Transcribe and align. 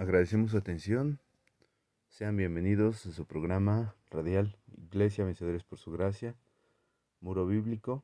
agradecemos 0.00 0.52
su 0.52 0.56
atención. 0.56 1.20
Sean 2.08 2.34
bienvenidos 2.34 3.04
a 3.04 3.12
su 3.12 3.26
programa 3.26 3.94
radial 4.10 4.56
Iglesia 4.74 5.26
Vencedores 5.26 5.62
por 5.62 5.78
su 5.78 5.92
gracia, 5.92 6.34
Muro 7.20 7.46
Bíblico. 7.46 8.02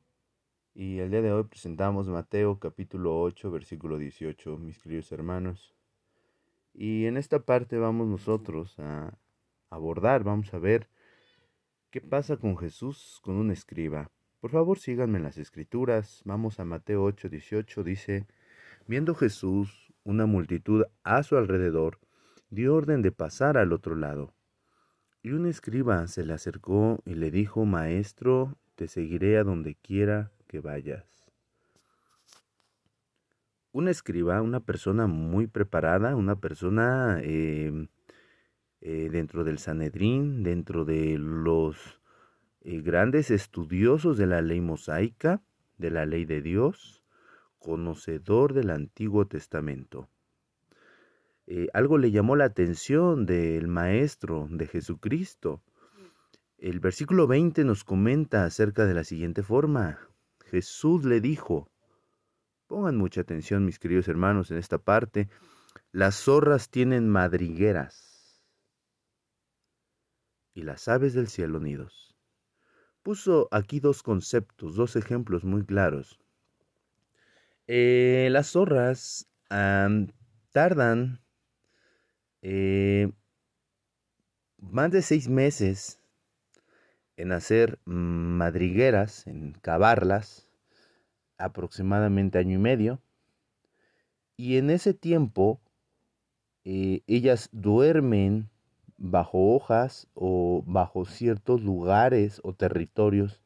Y 0.75 0.99
el 0.99 1.09
día 1.09 1.23
de 1.23 1.31
hoy 1.31 1.45
presentamos 1.45 2.07
Mateo 2.07 2.59
capítulo 2.59 3.19
8, 3.19 3.49
versículo 3.49 3.97
18, 3.97 4.59
mis 4.59 4.77
queridos 4.77 5.11
hermanos. 5.11 5.73
Y 6.71 7.07
en 7.07 7.17
esta 7.17 7.39
parte 7.39 7.79
vamos 7.79 8.07
nosotros 8.07 8.77
a 8.77 9.17
abordar, 9.71 10.23
vamos 10.23 10.53
a 10.53 10.59
ver 10.59 10.87
qué 11.89 11.99
pasa 11.99 12.37
con 12.37 12.59
Jesús 12.59 13.19
con 13.23 13.37
un 13.37 13.49
escriba. 13.49 14.11
Por 14.39 14.51
favor, 14.51 14.77
síganme 14.77 15.17
en 15.17 15.23
las 15.23 15.39
escrituras. 15.39 16.21
Vamos 16.25 16.59
a 16.59 16.63
Mateo 16.63 17.03
8, 17.03 17.27
18, 17.27 17.83
dice, 17.83 18.27
viendo 18.85 19.15
Jesús 19.15 19.86
una 20.07 20.25
multitud 20.25 20.85
a 21.03 21.21
su 21.21 21.35
alrededor, 21.35 21.99
dio 22.49 22.75
orden 22.75 23.01
de 23.01 23.11
pasar 23.11 23.57
al 23.57 23.73
otro 23.73 23.93
lado. 23.93 24.33
Y 25.21 25.31
un 25.31 25.45
escriba 25.45 26.07
se 26.07 26.25
le 26.25 26.31
acercó 26.33 27.01
y 27.05 27.15
le 27.15 27.29
dijo, 27.29 27.65
Maestro, 27.65 28.57
te 28.75 28.87
seguiré 28.87 29.37
a 29.37 29.43
donde 29.43 29.75
quiera 29.75 30.31
que 30.47 30.61
vayas. 30.61 31.03
Un 33.73 33.89
escriba, 33.89 34.41
una 34.41 34.61
persona 34.61 35.07
muy 35.07 35.45
preparada, 35.45 36.15
una 36.15 36.39
persona 36.39 37.19
eh, 37.21 37.89
eh, 38.79 39.09
dentro 39.11 39.43
del 39.43 39.57
Sanedrín, 39.57 40.41
dentro 40.41 40.85
de 40.85 41.17
los 41.17 41.99
eh, 42.61 42.79
grandes 42.79 43.29
estudiosos 43.29 44.17
de 44.17 44.27
la 44.27 44.41
ley 44.41 44.61
mosaica, 44.61 45.41
de 45.77 45.91
la 45.91 46.05
ley 46.05 46.23
de 46.23 46.41
Dios, 46.41 47.03
conocedor 47.67 48.53
del 48.53 48.69
Antiguo 48.69 49.27
Testamento. 49.27 50.07
Eh, 51.47 51.67
algo 51.73 51.97
le 51.97 52.11
llamó 52.11 52.37
la 52.37 52.45
atención 52.45 53.25
del 53.25 53.67
Maestro 53.67 54.47
de 54.49 54.67
Jesucristo. 54.67 55.61
El 56.57 56.79
versículo 56.79 57.27
20 57.27 57.65
nos 57.65 57.83
comenta 57.83 58.45
acerca 58.45 58.85
de 58.85 58.93
la 58.93 59.03
siguiente 59.03 59.43
forma. 59.43 59.99
Jesús 60.45 61.03
le 61.03 61.19
dijo, 61.19 61.69
pongan 62.67 62.95
mucha 62.95 63.19
atención 63.19 63.65
mis 63.65 63.79
queridos 63.79 64.07
hermanos 64.07 64.49
en 64.49 64.59
esta 64.59 64.77
parte, 64.77 65.27
las 65.91 66.15
zorras 66.15 66.69
tienen 66.69 67.09
madrigueras 67.09 68.41
y 70.53 70.61
las 70.61 70.87
aves 70.87 71.13
del 71.13 71.27
cielo 71.27 71.59
nidos. 71.59 72.15
Puso 73.03 73.49
aquí 73.51 73.81
dos 73.81 74.03
conceptos, 74.03 74.77
dos 74.77 74.95
ejemplos 74.95 75.43
muy 75.43 75.65
claros. 75.65 76.17
Eh, 77.67 78.29
las 78.31 78.51
zorras 78.51 79.27
tardan 80.51 81.19
eh, 82.41 83.11
más 84.57 84.89
de 84.91 85.01
seis 85.01 85.27
meses 85.27 85.99
en 87.17 87.33
hacer 87.33 87.79
madrigueras, 87.83 89.27
en 89.27 89.51
cavarlas, 89.61 90.47
aproximadamente 91.37 92.37
año 92.37 92.55
y 92.55 92.61
medio. 92.61 93.01
Y 94.37 94.57
en 94.57 94.69
ese 94.69 94.93
tiempo, 94.93 95.59
eh, 96.63 97.01
ellas 97.07 97.49
duermen 97.51 98.49
bajo 98.97 99.55
hojas 99.55 100.07
o 100.13 100.63
bajo 100.65 101.05
ciertos 101.05 101.61
lugares 101.61 102.39
o 102.43 102.53
territorios, 102.53 103.41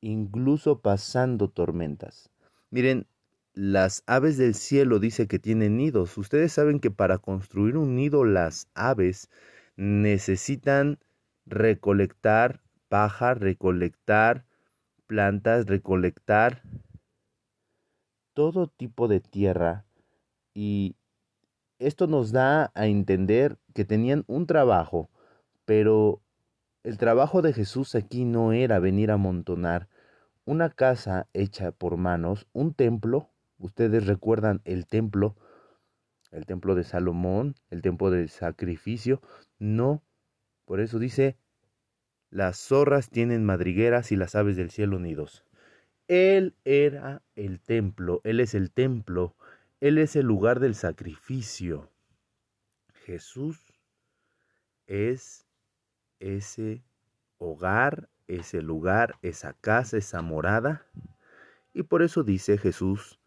incluso 0.00 0.80
pasando 0.80 1.48
tormentas. 1.48 2.29
Miren, 2.70 3.06
las 3.52 4.04
aves 4.06 4.36
del 4.36 4.54
cielo 4.54 5.00
dice 5.00 5.26
que 5.26 5.40
tienen 5.40 5.76
nidos. 5.76 6.16
Ustedes 6.16 6.52
saben 6.52 6.78
que 6.78 6.90
para 6.92 7.18
construir 7.18 7.76
un 7.76 7.96
nido 7.96 8.24
las 8.24 8.68
aves 8.74 9.28
necesitan 9.76 10.98
recolectar 11.46 12.60
paja, 12.88 13.34
recolectar 13.34 14.44
plantas, 15.06 15.66
recolectar 15.66 16.62
todo 18.34 18.68
tipo 18.68 19.08
de 19.08 19.18
tierra 19.20 19.84
y 20.54 20.94
esto 21.80 22.06
nos 22.06 22.30
da 22.30 22.70
a 22.74 22.86
entender 22.86 23.58
que 23.74 23.84
tenían 23.84 24.24
un 24.28 24.46
trabajo, 24.46 25.10
pero 25.64 26.22
el 26.84 26.98
trabajo 26.98 27.42
de 27.42 27.52
Jesús 27.52 27.96
aquí 27.96 28.24
no 28.24 28.52
era 28.52 28.78
venir 28.78 29.10
a 29.10 29.14
amontonar 29.14 29.88
una 30.44 30.70
casa 30.70 31.28
hecha 31.32 31.72
por 31.72 31.96
manos, 31.96 32.46
un 32.52 32.74
templo 32.74 33.30
Ustedes 33.60 34.06
recuerdan 34.06 34.62
el 34.64 34.86
templo, 34.86 35.36
el 36.30 36.46
templo 36.46 36.74
de 36.74 36.82
Salomón, 36.82 37.56
el 37.68 37.82
templo 37.82 38.10
de 38.10 38.26
sacrificio. 38.28 39.20
No, 39.58 40.02
por 40.64 40.80
eso 40.80 40.98
dice, 40.98 41.36
las 42.30 42.58
zorras 42.58 43.10
tienen 43.10 43.44
madrigueras 43.44 44.12
y 44.12 44.16
las 44.16 44.34
aves 44.34 44.56
del 44.56 44.70
cielo 44.70 44.98
nidos. 44.98 45.44
Él 46.08 46.56
era 46.64 47.22
el 47.36 47.60
templo, 47.60 48.22
Él 48.24 48.40
es 48.40 48.54
el 48.54 48.70
templo, 48.70 49.36
Él 49.80 49.98
es 49.98 50.16
el 50.16 50.24
lugar 50.24 50.58
del 50.58 50.74
sacrificio. 50.74 51.90
Jesús 53.04 53.78
es 54.86 55.46
ese 56.18 56.82
hogar, 57.36 58.08
ese 58.36 58.62
lugar, 58.62 59.16
esa 59.22 59.54
casa, 59.54 59.96
esa 59.96 60.22
morada. 60.22 60.86
Y 61.72 61.82
por 61.84 62.02
eso 62.02 62.22
dice 62.22 62.58
Jesús, 62.58 63.18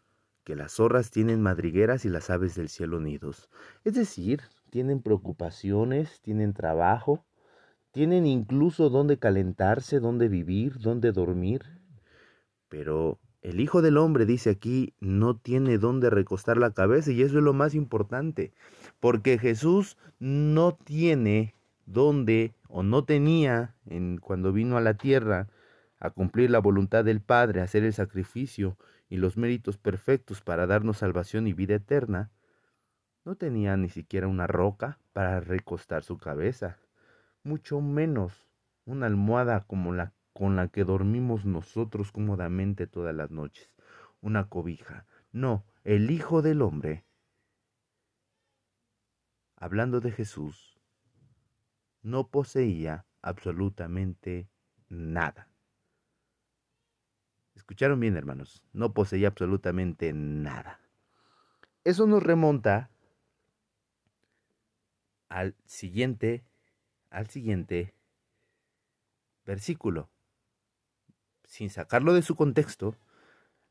que 0.44 0.56
las 0.56 0.72
zorras 0.72 1.10
tienen 1.10 1.40
madrigueras 1.40 2.04
y 2.04 2.08
las 2.08 2.30
aves 2.30 2.54
del 2.54 2.68
cielo 2.68 3.00
nidos. 3.00 3.48
Es 3.84 3.94
decir, 3.94 4.42
tienen 4.70 5.02
preocupaciones, 5.02 6.20
tienen 6.20 6.52
trabajo, 6.52 7.24
tienen 7.90 8.26
incluso 8.26 8.90
dónde 8.90 9.18
calentarse, 9.18 10.00
dónde 10.00 10.28
vivir, 10.28 10.78
dónde 10.78 11.12
dormir. 11.12 11.62
Pero 12.68 13.18
el 13.40 13.60
Hijo 13.60 13.82
del 13.82 13.98
Hombre, 13.98 14.26
dice 14.26 14.50
aquí, 14.50 14.94
no 15.00 15.36
tiene 15.36 15.78
dónde 15.78 16.10
recostar 16.10 16.56
la 16.58 16.72
cabeza 16.72 17.12
y 17.12 17.22
eso 17.22 17.38
es 17.38 17.44
lo 17.44 17.52
más 17.52 17.74
importante, 17.74 18.52
porque 19.00 19.38
Jesús 19.38 19.96
no 20.18 20.74
tiene 20.74 21.54
dónde 21.86 22.54
o 22.76 22.82
no 22.82 23.04
tenía 23.04 23.76
en 23.86 24.18
cuando 24.18 24.52
vino 24.52 24.76
a 24.76 24.80
la 24.80 24.94
tierra 24.94 25.46
a 26.00 26.10
cumplir 26.10 26.50
la 26.50 26.58
voluntad 26.58 27.04
del 27.04 27.20
Padre, 27.20 27.60
a 27.60 27.64
hacer 27.64 27.84
el 27.84 27.92
sacrificio 27.92 28.76
y 29.08 29.16
los 29.16 29.36
méritos 29.36 29.78
perfectos 29.78 30.40
para 30.40 30.66
darnos 30.66 30.98
salvación 30.98 31.46
y 31.46 31.52
vida 31.52 31.76
eterna, 31.76 32.32
no 33.24 33.36
tenía 33.36 33.76
ni 33.76 33.90
siquiera 33.90 34.26
una 34.26 34.48
roca 34.48 34.98
para 35.12 35.38
recostar 35.38 36.02
su 36.02 36.18
cabeza, 36.18 36.78
mucho 37.44 37.80
menos 37.80 38.48
una 38.84 39.06
almohada 39.06 39.60
como 39.68 39.92
la 39.92 40.12
con 40.32 40.56
la 40.56 40.66
que 40.66 40.82
dormimos 40.82 41.44
nosotros 41.44 42.10
cómodamente 42.10 42.88
todas 42.88 43.14
las 43.14 43.30
noches, 43.30 43.70
una 44.20 44.48
cobija. 44.48 45.06
No, 45.30 45.64
el 45.84 46.10
Hijo 46.10 46.42
del 46.42 46.60
Hombre, 46.60 47.04
hablando 49.54 50.00
de 50.00 50.10
Jesús, 50.10 50.73
no 52.04 52.28
poseía 52.28 53.06
absolutamente 53.22 54.48
nada. 54.88 55.48
Escucharon 57.56 57.98
bien, 57.98 58.16
hermanos, 58.16 58.62
no 58.72 58.92
poseía 58.92 59.28
absolutamente 59.28 60.12
nada. 60.12 60.80
Eso 61.82 62.06
nos 62.06 62.22
remonta 62.22 62.90
al 65.28 65.56
siguiente, 65.64 66.44
al 67.10 67.28
siguiente 67.28 67.94
versículo. 69.46 70.10
Sin 71.44 71.70
sacarlo 71.70 72.12
de 72.12 72.22
su 72.22 72.36
contexto, 72.36 72.96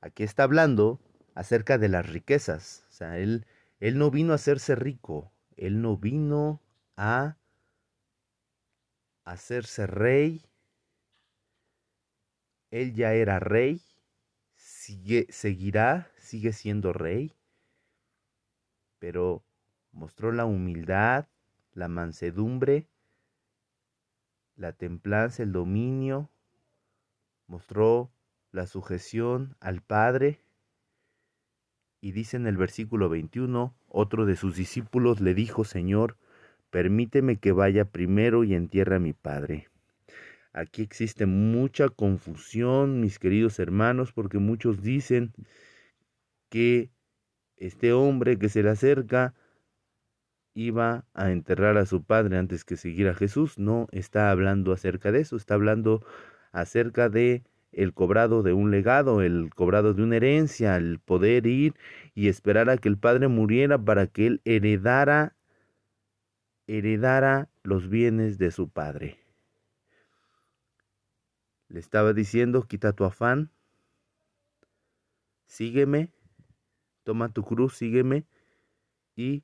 aquí 0.02 0.24
está 0.24 0.44
hablando 0.44 1.00
acerca 1.36 1.78
de 1.78 1.90
las 1.90 2.10
riquezas. 2.10 2.86
O 2.90 2.94
sea, 2.94 3.20
él, 3.20 3.46
él 3.80 4.00
no 4.00 4.10
vino 4.10 4.32
a 4.32 4.36
hacerse 4.36 4.76
rico, 4.76 5.32
él 5.56 5.82
no 5.82 5.98
vino 5.98 6.62
a 6.98 7.38
hacerse 9.24 9.88
rey, 9.88 10.42
él 12.72 12.94
ya 12.94 13.14
era 13.14 13.40
rey, 13.40 13.82
sigue, 14.56 15.28
seguirá, 15.30 16.12
sigue 16.18 16.54
siendo 16.54 16.94
rey, 16.94 17.34
pero 19.00 19.44
mostró 19.92 20.32
la 20.32 20.46
humildad, 20.46 21.28
la 21.74 21.88
mansedumbre, 21.88 22.88
la 24.56 24.74
templanza, 24.74 25.44
el 25.44 25.52
dominio, 25.52 26.30
mostró 27.48 28.12
la 28.52 28.68
sujeción 28.68 29.56
al 29.60 29.82
Padre. 29.82 30.40
Y 32.02 32.12
dice 32.12 32.38
en 32.38 32.48
el 32.48 32.58
versículo 32.58 33.10
21, 33.10 33.76
otro 33.88 34.26
de 34.26 34.36
sus 34.36 34.56
discípulos 34.56 35.22
le 35.22 35.34
dijo, 35.34 35.64
Señor, 35.64 36.18
permíteme 36.74 37.38
que 37.38 37.52
vaya 37.52 37.86
primero 37.86 38.44
y 38.44 38.56
entierre 38.56 38.96
a 38.96 39.00
mi 39.00 39.14
Padre. 39.14 39.70
Aquí 40.54 40.82
existe 40.82 41.28
mucha 41.28 41.88
confusión, 41.90 43.00
mis 43.00 43.20
queridos 43.20 43.60
hermanos, 43.60 44.12
porque 44.12 44.40
muchos 44.40 44.82
dicen 44.82 45.34
que 46.50 46.90
este 47.58 47.94
hombre 47.94 48.40
que 48.40 48.50
se 48.50 48.64
le 48.64 48.72
acerca 48.72 49.36
iba 50.56 51.06
a 51.14 51.30
enterrar 51.30 51.78
a 51.78 51.86
su 51.86 52.04
padre 52.04 52.38
antes 52.38 52.66
que 52.66 52.76
seguir 52.76 53.08
a 53.08 53.14
Jesús. 53.14 53.60
No 53.60 53.88
está 53.92 54.32
hablando 54.32 54.74
acerca 54.74 55.12
de 55.12 55.22
eso, 55.22 55.36
está 55.36 55.54
hablando 55.54 56.04
acerca 56.52 57.08
de 57.08 57.44
el 57.72 57.94
cobrado 57.94 58.42
de 58.42 58.54
un 58.54 58.72
legado, 58.72 59.22
el 59.22 59.52
cobrado 59.54 59.94
de 59.94 60.02
una 60.02 60.16
herencia, 60.16 60.76
el 60.78 61.00
poder 61.00 61.46
ir 61.46 61.76
y 62.16 62.30
esperar 62.30 62.72
a 62.72 62.78
que 62.78 62.90
el 62.90 62.98
padre 62.98 63.28
muriera 63.28 63.78
para 63.78 64.08
que 64.08 64.26
él 64.26 64.42
heredara 64.44 65.36
heredara 66.68 67.50
los 67.64 67.90
bienes 67.90 68.38
de 68.38 68.52
su 68.52 68.70
padre. 68.70 69.20
Le 71.70 71.80
estaba 71.80 72.14
diciendo, 72.14 72.64
quita 72.64 72.94
tu 72.94 73.04
afán, 73.04 73.52
sígueme, 75.48 76.12
toma 77.04 77.30
tu 77.30 77.44
cruz, 77.44 77.76
sígueme 77.76 78.26
y 79.16 79.44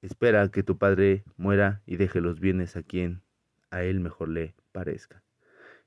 espera 0.00 0.42
a 0.42 0.50
que 0.50 0.62
tu 0.62 0.78
padre 0.78 1.24
muera 1.36 1.82
y 1.86 1.96
deje 1.96 2.20
los 2.20 2.40
bienes 2.40 2.76
a 2.76 2.82
quien 2.82 3.22
a 3.70 3.82
él 3.82 4.00
mejor 4.00 4.28
le 4.28 4.54
parezca. 4.72 5.22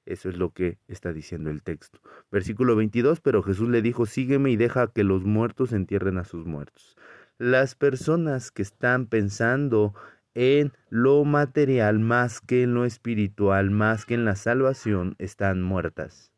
Eso 0.06 0.30
es 0.30 0.38
lo 0.38 0.52
que 0.52 0.78
está 0.88 1.14
diciendo 1.14 1.50
el 1.50 1.64
texto. 1.64 2.00
Versículo 2.32 2.76
22, 2.76 3.22
pero 3.22 3.42
Jesús 3.42 3.70
le 3.70 3.82
dijo, 3.82 4.06
sígueme 4.06 4.52
y 4.52 4.56
deja 4.56 4.92
que 4.92 5.04
los 5.04 5.24
muertos 5.24 5.74
entierren 5.74 6.18
a 6.18 6.26
sus 6.26 6.46
muertos. 6.46 6.96
Las 7.38 7.76
personas 7.76 8.50
que 8.50 8.62
están 8.62 9.08
pensando 9.08 9.94
en 10.36 10.72
lo 10.90 11.26
material 11.26 12.00
más 12.00 12.40
que 12.40 12.64
en 12.64 12.74
lo 12.74 12.86
espiritual, 12.86 13.72
más 13.72 14.06
que 14.06 14.14
en 14.14 14.24
la 14.24 14.38
salvación, 14.38 15.16
están 15.20 15.62
muertas. 15.62 16.32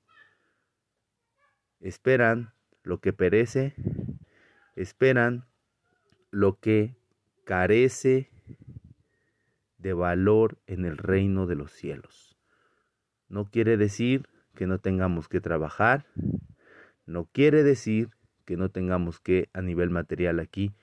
Esperan 1.80 2.52
lo 2.82 3.00
que 3.00 3.14
perece, 3.14 3.76
esperan 4.76 5.46
lo 6.32 6.60
que 6.60 6.96
carece 7.44 8.32
de 9.78 9.94
valor 9.94 10.58
en 10.66 10.84
el 10.84 10.98
reino 10.98 11.46
de 11.46 11.56
los 11.56 11.72
cielos. 11.74 12.40
No 13.30 13.52
quiere 13.52 13.78
decir 13.78 14.28
que 14.56 14.66
no 14.66 14.80
tengamos 14.80 15.30
que 15.30 15.42
trabajar, 15.42 16.08
no 17.06 17.26
quiere 17.26 17.62
decir 17.62 18.10
que 18.46 18.58
no 18.58 18.70
tengamos 18.70 19.20
que 19.20 19.50
a 19.54 19.62
nivel 19.62 19.92
material 19.92 20.40
aquí 20.40 20.74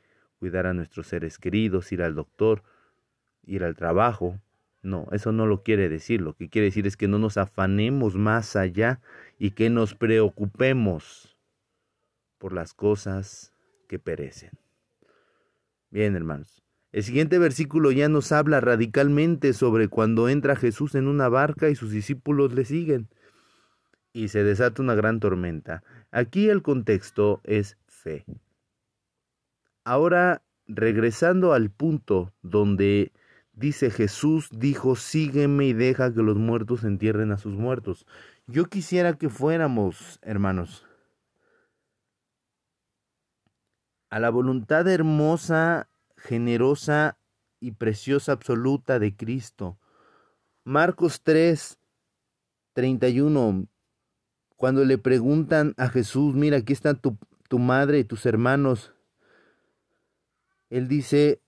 cuidar 0.45 0.67
a 0.67 0.75
nuestros 0.75 1.07
seres 1.07 1.39
queridos, 1.39 1.91
ir 1.91 2.03
al 2.03 2.15
doctor, 2.15 2.63
ir 3.47 3.65
al 3.65 3.75
trabajo. 3.77 4.39
No, 4.83 5.09
eso 5.11 5.33
no 5.33 5.47
lo 5.47 5.63
quiere 5.63 5.89
decir. 5.89 6.21
Lo 6.21 6.35
que 6.35 6.51
quiere 6.51 6.67
decir 6.67 6.87
es 6.87 6.99
que 6.99 7.09
no 7.09 7.19
nos 7.19 7.39
afanemos 7.39 8.17
más 8.17 8.55
allá 8.55 9.01
y 9.39 9.53
que 9.53 9.71
nos 9.71 9.95
preocupemos 9.95 11.39
por 12.37 12.53
las 12.53 12.75
cosas 12.75 13.55
que 13.89 13.99
perecen. 13.99 14.51
Bien, 15.89 16.15
hermanos. 16.15 16.63
El 16.93 17.05
siguiente 17.05 17.39
versículo 17.39 17.91
ya 17.91 18.11
nos 18.11 18.31
habla 18.31 18.61
radicalmente 18.61 19.55
sobre 19.55 19.89
cuando 19.89 20.29
entra 20.29 20.57
Jesús 20.57 20.95
en 20.95 21.09
una 21.09 21.31
barca 21.31 21.71
y 21.71 21.75
sus 21.75 21.91
discípulos 21.91 22.53
le 22.53 22.67
siguen 22.67 23.09
y 24.13 24.29
se 24.29 24.45
desata 24.45 24.83
una 24.83 24.95
gran 24.95 25.21
tormenta. 25.21 25.83
Aquí 26.11 26.51
el 26.51 26.61
contexto 26.61 27.41
es 27.45 27.79
fe. 27.87 28.27
Ahora, 29.85 30.43
regresando 30.67 31.53
al 31.53 31.71
punto 31.71 32.33
donde 32.43 33.13
dice 33.53 33.91
Jesús 33.91 34.49
dijo, 34.51 34.97
sígueme 34.97 35.67
y 35.67 35.73
deja 35.75 36.13
que 36.13 36.23
los 36.23 36.37
muertos 36.37 36.85
entierren 36.85 37.33
a 37.33 37.39
sus 37.39 37.55
muertos. 37.55 38.07
Yo 38.47 38.67
quisiera 38.67 39.15
que 39.15 39.29
fuéramos, 39.29 40.19
hermanos, 40.23 40.87
a 44.11 44.21
la 44.21 44.31
voluntad 44.31 44.89
hermosa 44.89 45.89
generosa 46.17 47.19
y 47.61 47.73
preciosa 47.73 48.33
absoluta 48.33 48.99
de 48.99 49.15
Cristo. 49.17 49.79
Marcos 50.65 51.23
3, 51.23 51.79
31, 52.73 53.67
cuando 54.57 54.85
le 54.85 54.99
preguntan 54.99 55.75
a 55.77 55.89
Jesús, 55.89 56.35
mira, 56.35 56.59
aquí 56.59 56.73
está 56.73 56.95
tu, 56.95 57.19
tu 57.49 57.59
madre 57.59 57.99
y 57.99 58.05
tus 58.05 58.25
hermanos, 58.25 58.94
él 60.71 60.89
dice 60.89 61.41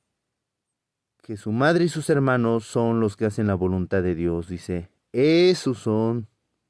que 1.22 1.36
su 1.36 1.52
madre 1.52 1.84
y 1.84 1.88
sus 1.88 2.08
hermanos 2.10 2.64
son 2.64 3.00
los 3.00 3.16
que 3.16 3.26
hacen 3.26 3.46
la 3.46 3.54
voluntad 3.54 4.02
de 4.02 4.14
Dios, 4.14 4.48
dice, 4.48 4.90
esos 5.12 5.78
son 5.78 6.28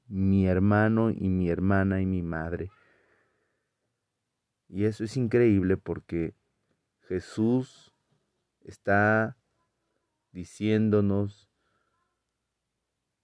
mi 0.08 0.46
hermano 0.46 1.10
y 1.10 1.28
mi 1.28 1.48
hermana 1.48 2.00
y 2.00 2.06
mi 2.06 2.22
madre. 2.22 2.70
Y 4.68 4.84
eso 4.84 5.04
es 5.04 5.16
increíble 5.16 5.76
porque 5.76 6.34
Jesús 7.08 7.92
está 8.64 9.36
diciéndonos 10.32 11.48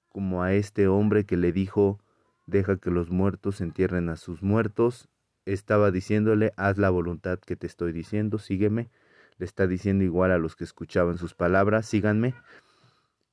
como 0.08 0.42
a 0.42 0.52
este 0.52 0.86
hombre 0.88 1.24
que 1.24 1.36
le 1.36 1.52
dijo, 1.52 1.98
deja 2.46 2.76
que 2.76 2.90
los 2.90 3.10
muertos 3.10 3.60
entierren 3.60 4.08
a 4.08 4.16
sus 4.16 4.42
muertos, 4.42 5.08
estaba 5.46 5.90
diciéndole, 5.90 6.52
haz 6.56 6.78
la 6.78 6.90
voluntad 6.90 7.38
que 7.38 7.56
te 7.56 7.66
estoy 7.66 7.92
diciendo, 7.92 8.38
sígueme, 8.38 8.90
le 9.42 9.46
está 9.46 9.66
diciendo 9.66 10.04
igual 10.04 10.30
a 10.30 10.38
los 10.38 10.54
que 10.54 10.62
escuchaban 10.62 11.18
sus 11.18 11.34
palabras, 11.34 11.86
síganme, 11.86 12.32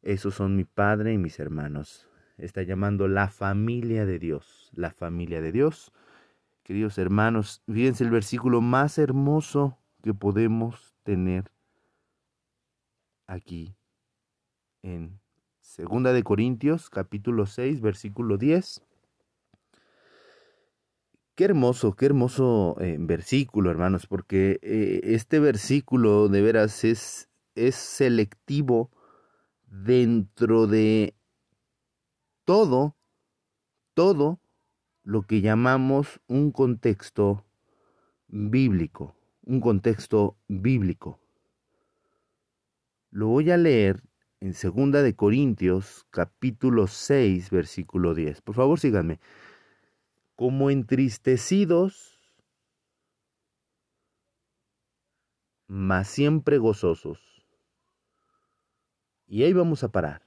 esos 0.01 0.33
son 0.33 0.55
mi 0.55 0.63
padre 0.63 1.13
y 1.13 1.19
mis 1.19 1.39
hermanos, 1.39 2.09
está 2.39 2.63
llamando 2.63 3.07
la 3.07 3.29
familia 3.29 4.07
de 4.07 4.17
Dios, 4.17 4.71
la 4.73 4.89
familia 4.89 5.39
de 5.39 5.51
Dios. 5.51 5.93
Queridos 6.63 6.97
hermanos, 6.97 7.61
fíjense 7.71 8.03
el 8.03 8.09
versículo 8.09 8.59
más 8.59 8.97
hermoso 8.97 9.77
que 10.01 10.15
podemos 10.15 10.95
tener 11.03 11.51
aquí 13.27 13.75
en 14.81 15.19
Segunda 15.59 16.11
de 16.11 16.23
Corintios, 16.23 16.89
capítulo 16.89 17.45
6, 17.45 17.81
versículo 17.81 18.39
10. 18.39 18.81
Qué 21.39 21.45
hermoso, 21.45 21.93
qué 21.95 22.05
hermoso 22.07 22.75
eh, 22.81 22.97
versículo, 22.99 23.71
hermanos, 23.71 24.07
porque 24.07 24.59
eh, 24.61 24.99
este 25.05 25.39
versículo 25.39 26.27
de 26.27 26.41
veras 26.41 26.83
es, 26.83 27.29
es 27.55 27.75
selectivo 27.75 28.91
dentro 29.65 30.67
de 30.67 31.15
todo, 32.43 32.97
todo 33.93 34.41
lo 35.05 35.21
que 35.21 35.39
llamamos 35.39 36.19
un 36.27 36.51
contexto 36.51 37.45
bíblico, 38.27 39.15
un 39.45 39.61
contexto 39.61 40.35
bíblico. 40.49 41.21
Lo 43.11 43.27
voy 43.27 43.49
a 43.49 43.55
leer 43.55 44.03
en 44.41 44.53
Segunda 44.53 45.01
de 45.03 45.15
Corintios, 45.15 46.05
capítulo 46.09 46.87
6, 46.87 47.49
versículo 47.49 48.13
10. 48.13 48.41
Por 48.41 48.55
favor, 48.55 48.77
síganme. 48.77 49.21
Como 50.39 50.69
entristecidos, 50.69 52.17
mas 55.67 56.07
siempre 56.07 56.57
gozosos. 56.57 57.19
Y 59.27 59.43
ahí 59.43 59.51
vamos 59.51 59.83
a 59.83 59.91
parar. 59.91 60.21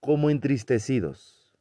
Como 0.00 0.28
entristecidos. 0.28 1.56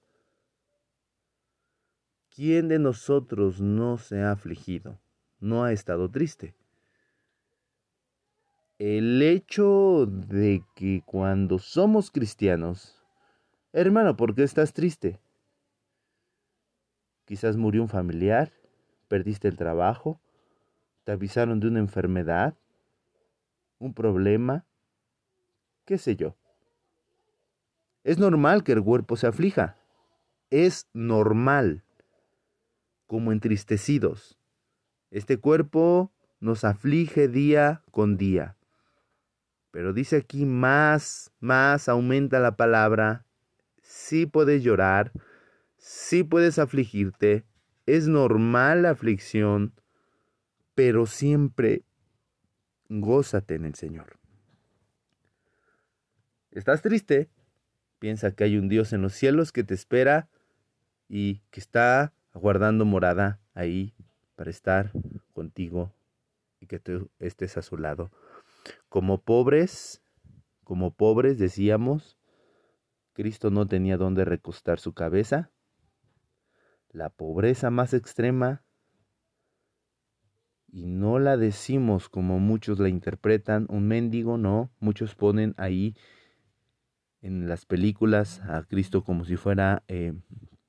¿Quién 2.32 2.68
de 2.68 2.80
nosotros 2.80 3.62
no 3.62 4.00
se 4.00 4.24
ha 4.24 4.32
afligido? 4.32 5.00
No 5.40 5.64
ha 5.64 5.72
estado 5.72 6.10
triste 6.10 6.56
el 8.80 9.22
hecho 9.22 10.08
de 10.08 10.64
que 10.74 11.04
cuando 11.06 11.60
somos 11.60 12.10
cristianos, 12.10 13.00
hermano, 13.74 14.18
¿por 14.18 14.34
qué 14.34 14.42
estás 14.42 14.74
triste? 14.74 15.20
Quizás 17.32 17.56
murió 17.56 17.82
un 17.82 17.88
familiar, 17.88 18.52
perdiste 19.08 19.48
el 19.48 19.56
trabajo, 19.56 20.20
te 21.06 21.14
avisaron 21.14 21.62
de 21.62 21.70
una 21.70 21.80
enfermedad, 21.80 22.58
un 23.80 23.94
problema, 23.94 24.66
qué 25.86 25.98
sé 25.98 26.18
yo. 26.18 26.36
Es 28.04 28.20
normal 28.20 28.66
que 28.66 28.74
el 28.74 28.84
cuerpo 28.84 29.16
se 29.16 29.28
aflija, 29.28 29.78
es 30.50 30.90
normal, 30.92 31.86
como 33.08 33.32
entristecidos. 33.32 34.38
Este 35.10 35.38
cuerpo 35.38 36.12
nos 36.42 36.66
aflige 36.66 37.30
día 37.30 37.82
con 37.92 38.18
día. 38.18 38.58
Pero 39.72 39.94
dice 39.94 40.18
aquí 40.18 40.44
más, 40.46 41.32
más 41.40 41.88
aumenta 41.88 42.42
la 42.42 42.58
palabra. 42.58 43.26
Sí 43.82 44.26
puedes 44.26 44.64
llorar, 44.64 45.14
sí 45.82 46.24
puedes 46.24 46.58
afligirte, 46.58 47.44
es 47.86 48.08
normal 48.08 48.84
la 48.84 48.92
aflicción, 48.92 49.74
pero 50.76 51.06
siempre 51.06 51.84
gózate 52.88 53.56
en 53.56 53.66
el 53.66 53.76
Señor. 53.76 54.18
¿Estás 56.52 56.82
triste? 56.82 57.30
Piensa 58.00 58.32
que 58.32 58.46
hay 58.46 58.58
un 58.58 58.70
Dios 58.70 58.94
en 58.94 59.02
los 59.02 59.14
cielos 59.14 59.52
que 59.52 59.66
te 59.66 59.74
espera 59.74 60.30
y 61.10 61.42
que 61.52 61.60
está 61.60 62.14
aguardando 62.32 62.86
morada 62.86 63.42
ahí 63.54 63.94
para 64.36 64.50
estar 64.50 64.94
contigo 65.34 65.94
que 66.72 66.80
tú 66.80 67.10
estés 67.20 67.58
a 67.58 67.62
su 67.62 67.78
lado. 67.78 68.12
Como 68.88 69.22
pobres, 69.22 70.02
como 70.64 70.94
pobres 70.94 71.38
decíamos, 71.38 72.18
Cristo 73.12 73.52
no 73.52 73.68
tenía 73.68 73.98
dónde 73.98 74.24
recostar 74.24 74.80
su 74.80 74.94
cabeza. 74.94 75.52
La 76.92 77.10
pobreza 77.10 77.70
más 77.70 77.94
extrema, 77.94 78.64
y 80.68 80.86
no 80.86 81.20
la 81.20 81.38
decimos 81.38 82.10
como 82.10 82.40
muchos 82.40 82.80
la 82.80 82.90
interpretan, 82.90 83.66
un 83.70 83.88
mendigo, 83.88 84.38
no, 84.38 84.72
muchos 84.80 85.16
ponen 85.16 85.54
ahí 85.58 85.96
en 87.22 87.48
las 87.48 87.66
películas 87.66 88.42
a 88.42 88.64
Cristo 88.64 89.04
como 89.04 89.26
si 89.26 89.36
fuera, 89.36 89.84
eh, 89.88 90.14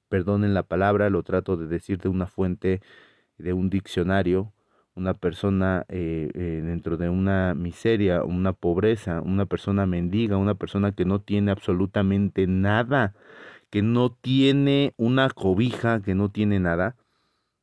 perdonen 0.09 0.55
la 0.55 0.63
palabra, 0.65 1.11
lo 1.11 1.23
trato 1.23 1.57
de 1.57 1.67
decir 1.67 1.99
de 1.99 2.09
una 2.09 2.27
fuente, 2.27 2.83
de 3.39 3.53
un 3.53 3.71
diccionario, 3.71 4.53
una 4.95 5.15
persona 5.15 5.87
eh, 5.89 6.31
eh, 6.35 6.63
dentro 6.65 6.97
de 6.99 7.09
una 7.09 7.55
miseria, 7.55 8.25
una 8.25 8.53
pobreza, 8.53 9.23
una 9.23 9.47
persona 9.47 9.87
mendiga, 9.87 10.37
una 10.37 10.55
persona 10.55 10.93
que 10.93 11.05
no 11.05 11.21
tiene 11.21 11.51
absolutamente 11.51 12.47
nada, 12.47 13.15
que 13.73 13.81
no 13.81 14.13
tiene 14.13 14.93
una 14.99 15.31
cobija, 15.31 16.03
que 16.03 16.15
no 16.15 16.29
tiene 16.29 16.61
nada. 16.61 16.95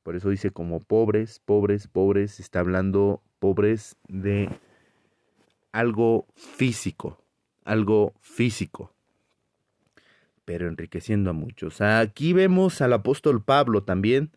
Por 0.01 0.15
eso 0.15 0.29
dice 0.29 0.49
como 0.49 0.79
pobres, 0.79 1.39
pobres, 1.45 1.87
pobres, 1.87 2.39
está 2.39 2.61
hablando 2.61 3.21
pobres 3.37 3.95
de 4.07 4.49
algo 5.71 6.25
físico, 6.33 7.21
algo 7.63 8.15
físico, 8.21 8.91
pero 10.45 10.67
enriqueciendo 10.67 11.29
a 11.29 11.33
muchos. 11.33 11.79
Aquí 11.79 12.33
vemos 12.33 12.81
al 12.81 12.93
apóstol 12.93 13.43
Pablo 13.43 13.83
también, 13.83 14.31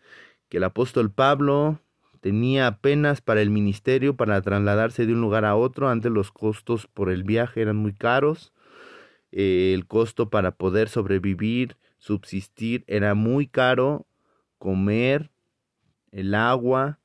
que 0.50 0.59
el 0.59 0.64
apóstol 0.64 1.11
Pablo 1.11 1.81
tenía 2.21 2.67
apenas 2.67 3.23
para 3.23 3.41
el 3.41 3.49
ministerio, 3.49 4.14
para 4.14 4.43
trasladarse 4.43 5.07
de 5.07 5.14
un 5.14 5.23
lugar 5.23 5.47
a 5.47 5.57
otro. 5.57 5.88
Antes 5.88 6.12
los 6.12 6.33
costos 6.33 6.87
por 6.87 7.11
el 7.11 7.23
viaje 7.23 7.62
eran 7.62 7.76
muy 7.76 7.95
caros. 7.95 8.52
Eh, 9.33 9.73
el 9.75 9.87
costo 9.87 10.31
para 10.31 10.53
poder 10.53 10.89
sobrevivir, 10.89 11.77
subsistir, 11.99 12.85
era 12.87 13.15
muy 13.15 13.47
caro. 13.47 14.07
Comer, 14.59 15.33
el 16.12 16.35
agua, 16.35 17.01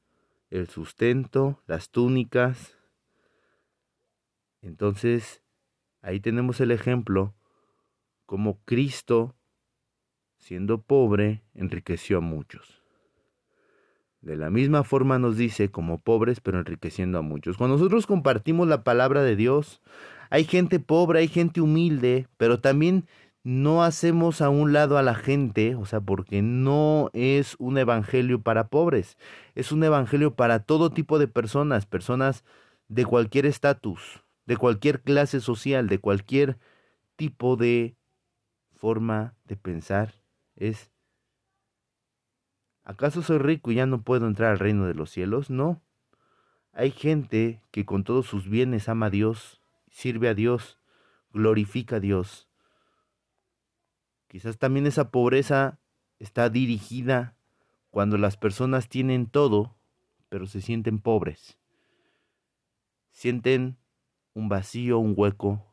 el 0.51 0.67
sustento, 0.67 1.63
las 1.65 1.89
túnicas. 1.89 2.77
Entonces, 4.61 5.41
ahí 6.01 6.19
tenemos 6.19 6.59
el 6.61 6.71
ejemplo 6.71 7.33
como 8.25 8.59
Cristo, 8.65 9.35
siendo 10.37 10.81
pobre, 10.81 11.43
enriqueció 11.55 12.17
a 12.17 12.21
muchos. 12.21 12.83
De 14.21 14.35
la 14.35 14.49
misma 14.49 14.83
forma 14.83 15.19
nos 15.19 15.37
dice 15.37 15.71
como 15.71 15.99
pobres 15.99 16.41
pero 16.41 16.59
enriqueciendo 16.59 17.17
a 17.17 17.21
muchos. 17.21 17.57
Cuando 17.57 17.77
nosotros 17.77 18.05
compartimos 18.05 18.67
la 18.67 18.83
palabra 18.83 19.23
de 19.23 19.37
Dios, 19.37 19.81
hay 20.29 20.45
gente 20.45 20.79
pobre, 20.79 21.19
hay 21.19 21.27
gente 21.27 21.61
humilde, 21.61 22.27
pero 22.37 22.59
también 22.59 23.07
no 23.43 23.83
hacemos 23.83 24.41
a 24.41 24.49
un 24.49 24.73
lado 24.73 24.97
a 24.97 25.03
la 25.03 25.15
gente, 25.15 25.75
o 25.75 25.85
sea, 25.85 26.01
porque 26.01 26.41
no 26.41 27.09
es 27.13 27.55
un 27.59 27.77
evangelio 27.77 28.41
para 28.41 28.67
pobres, 28.67 29.17
es 29.55 29.71
un 29.71 29.83
evangelio 29.83 30.35
para 30.35 30.59
todo 30.59 30.89
tipo 30.89 31.17
de 31.17 31.27
personas, 31.27 31.85
personas 31.85 32.43
de 32.89 33.05
cualquier 33.05 33.45
estatus, 33.45 34.23
de 34.45 34.57
cualquier 34.57 35.01
clase 35.01 35.39
social, 35.39 35.87
de 35.87 35.99
cualquier 35.99 36.57
tipo 37.15 37.55
de 37.55 37.95
forma 38.75 39.33
de 39.45 39.55
pensar. 39.55 40.13
Es 40.55 40.91
¿Acaso 42.87 43.21
soy 43.21 43.37
rico 43.39 43.69
y 43.69 43.75
ya 43.75 43.85
no 43.85 44.01
puedo 44.01 44.27
entrar 44.27 44.51
al 44.51 44.59
reino 44.59 44.85
de 44.85 44.93
los 44.93 45.09
cielos? 45.09 45.49
No. 45.49 45.81
Hay 46.71 46.91
gente 46.91 47.61
que 47.69 47.85
con 47.85 48.05
todos 48.05 48.27
sus 48.27 48.47
bienes 48.49 48.87
ama 48.87 49.07
a 49.07 49.09
Dios, 49.09 49.61
sirve 49.97 50.29
a 50.29 50.35
Dios, 50.35 50.77
glorifica 51.31 51.95
a 51.95 51.99
Dios. 51.99 52.47
Quizás 54.27 54.59
también 54.59 54.85
esa 54.85 55.09
pobreza 55.09 55.79
está 56.19 56.51
dirigida 56.51 57.35
cuando 57.89 58.19
las 58.19 58.37
personas 58.37 58.89
tienen 58.89 59.25
todo, 59.25 59.75
pero 60.29 60.45
se 60.45 60.61
sienten 60.61 60.99
pobres. 60.99 61.57
Sienten 63.11 63.79
un 64.35 64.49
vacío, 64.49 64.99
un 64.99 65.15
hueco. 65.17 65.65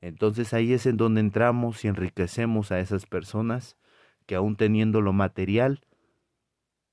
Entonces 0.00 0.54
ahí 0.54 0.72
es 0.72 0.86
en 0.86 0.96
donde 0.96 1.20
entramos 1.20 1.84
y 1.84 1.88
enriquecemos 1.88 2.72
a 2.72 2.80
esas 2.80 3.04
personas 3.04 3.76
que 4.24 4.36
aún 4.36 4.56
teniendo 4.56 5.02
lo 5.02 5.12
material, 5.12 5.84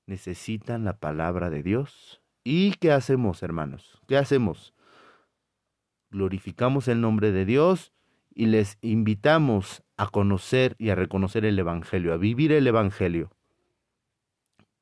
necesitan 0.04 0.84
la 0.84 0.98
palabra 0.98 1.48
de 1.48 1.62
Dios. 1.62 2.20
¿Y 2.44 2.72
qué 2.74 2.92
hacemos, 2.92 3.42
hermanos? 3.42 4.02
¿Qué 4.06 4.18
hacemos? 4.18 4.74
Glorificamos 6.10 6.88
el 6.88 7.00
nombre 7.00 7.30
de 7.30 7.44
Dios 7.44 7.92
y 8.34 8.46
les 8.46 8.78
invitamos 8.80 9.82
a 9.96 10.08
conocer 10.08 10.74
y 10.78 10.90
a 10.90 10.94
reconocer 10.94 11.44
el 11.44 11.58
Evangelio, 11.58 12.12
a 12.12 12.16
vivir 12.16 12.52
el 12.52 12.66
Evangelio, 12.66 13.30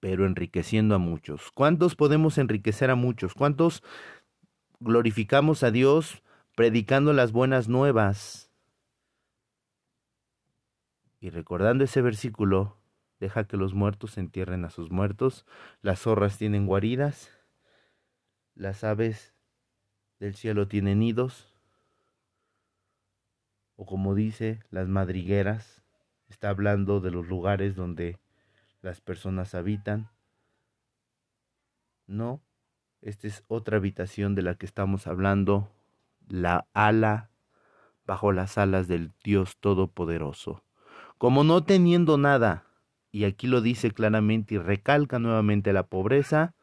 pero 0.00 0.26
enriqueciendo 0.26 0.94
a 0.94 0.98
muchos. 0.98 1.50
¿Cuántos 1.52 1.96
podemos 1.96 2.38
enriquecer 2.38 2.90
a 2.90 2.94
muchos? 2.94 3.34
¿Cuántos 3.34 3.82
glorificamos 4.80 5.62
a 5.62 5.70
Dios 5.70 6.22
predicando 6.56 7.12
las 7.12 7.32
buenas 7.32 7.68
nuevas? 7.68 8.50
Y 11.20 11.30
recordando 11.30 11.84
ese 11.84 12.00
versículo, 12.00 12.78
deja 13.18 13.44
que 13.44 13.56
los 13.56 13.74
muertos 13.74 14.18
entierren 14.18 14.64
a 14.64 14.70
sus 14.70 14.90
muertos, 14.90 15.44
las 15.82 16.00
zorras 16.00 16.38
tienen 16.38 16.66
guaridas, 16.66 17.30
las 18.54 18.84
aves 18.84 19.37
del 20.18 20.34
cielo 20.34 20.68
tienen 20.68 21.00
nidos, 21.00 21.52
o 23.76 23.86
como 23.86 24.14
dice, 24.14 24.60
las 24.70 24.88
madrigueras, 24.88 25.82
está 26.28 26.50
hablando 26.50 27.00
de 27.00 27.10
los 27.10 27.28
lugares 27.28 27.76
donde 27.76 28.18
las 28.82 29.00
personas 29.00 29.54
habitan. 29.54 30.10
No, 32.06 32.42
esta 33.00 33.28
es 33.28 33.44
otra 33.46 33.76
habitación 33.76 34.34
de 34.34 34.42
la 34.42 34.56
que 34.56 34.66
estamos 34.66 35.06
hablando, 35.06 35.70
la 36.28 36.66
ala 36.72 37.30
bajo 38.04 38.32
las 38.32 38.58
alas 38.58 38.88
del 38.88 39.12
Dios 39.22 39.58
Todopoderoso. 39.58 40.64
Como 41.18 41.44
no 41.44 41.62
teniendo 41.62 42.18
nada, 42.18 42.64
y 43.12 43.24
aquí 43.24 43.46
lo 43.46 43.60
dice 43.60 43.92
claramente 43.92 44.54
y 44.54 44.58
recalca 44.58 45.18
nuevamente 45.18 45.72
la 45.72 45.84
pobreza, 45.84 46.54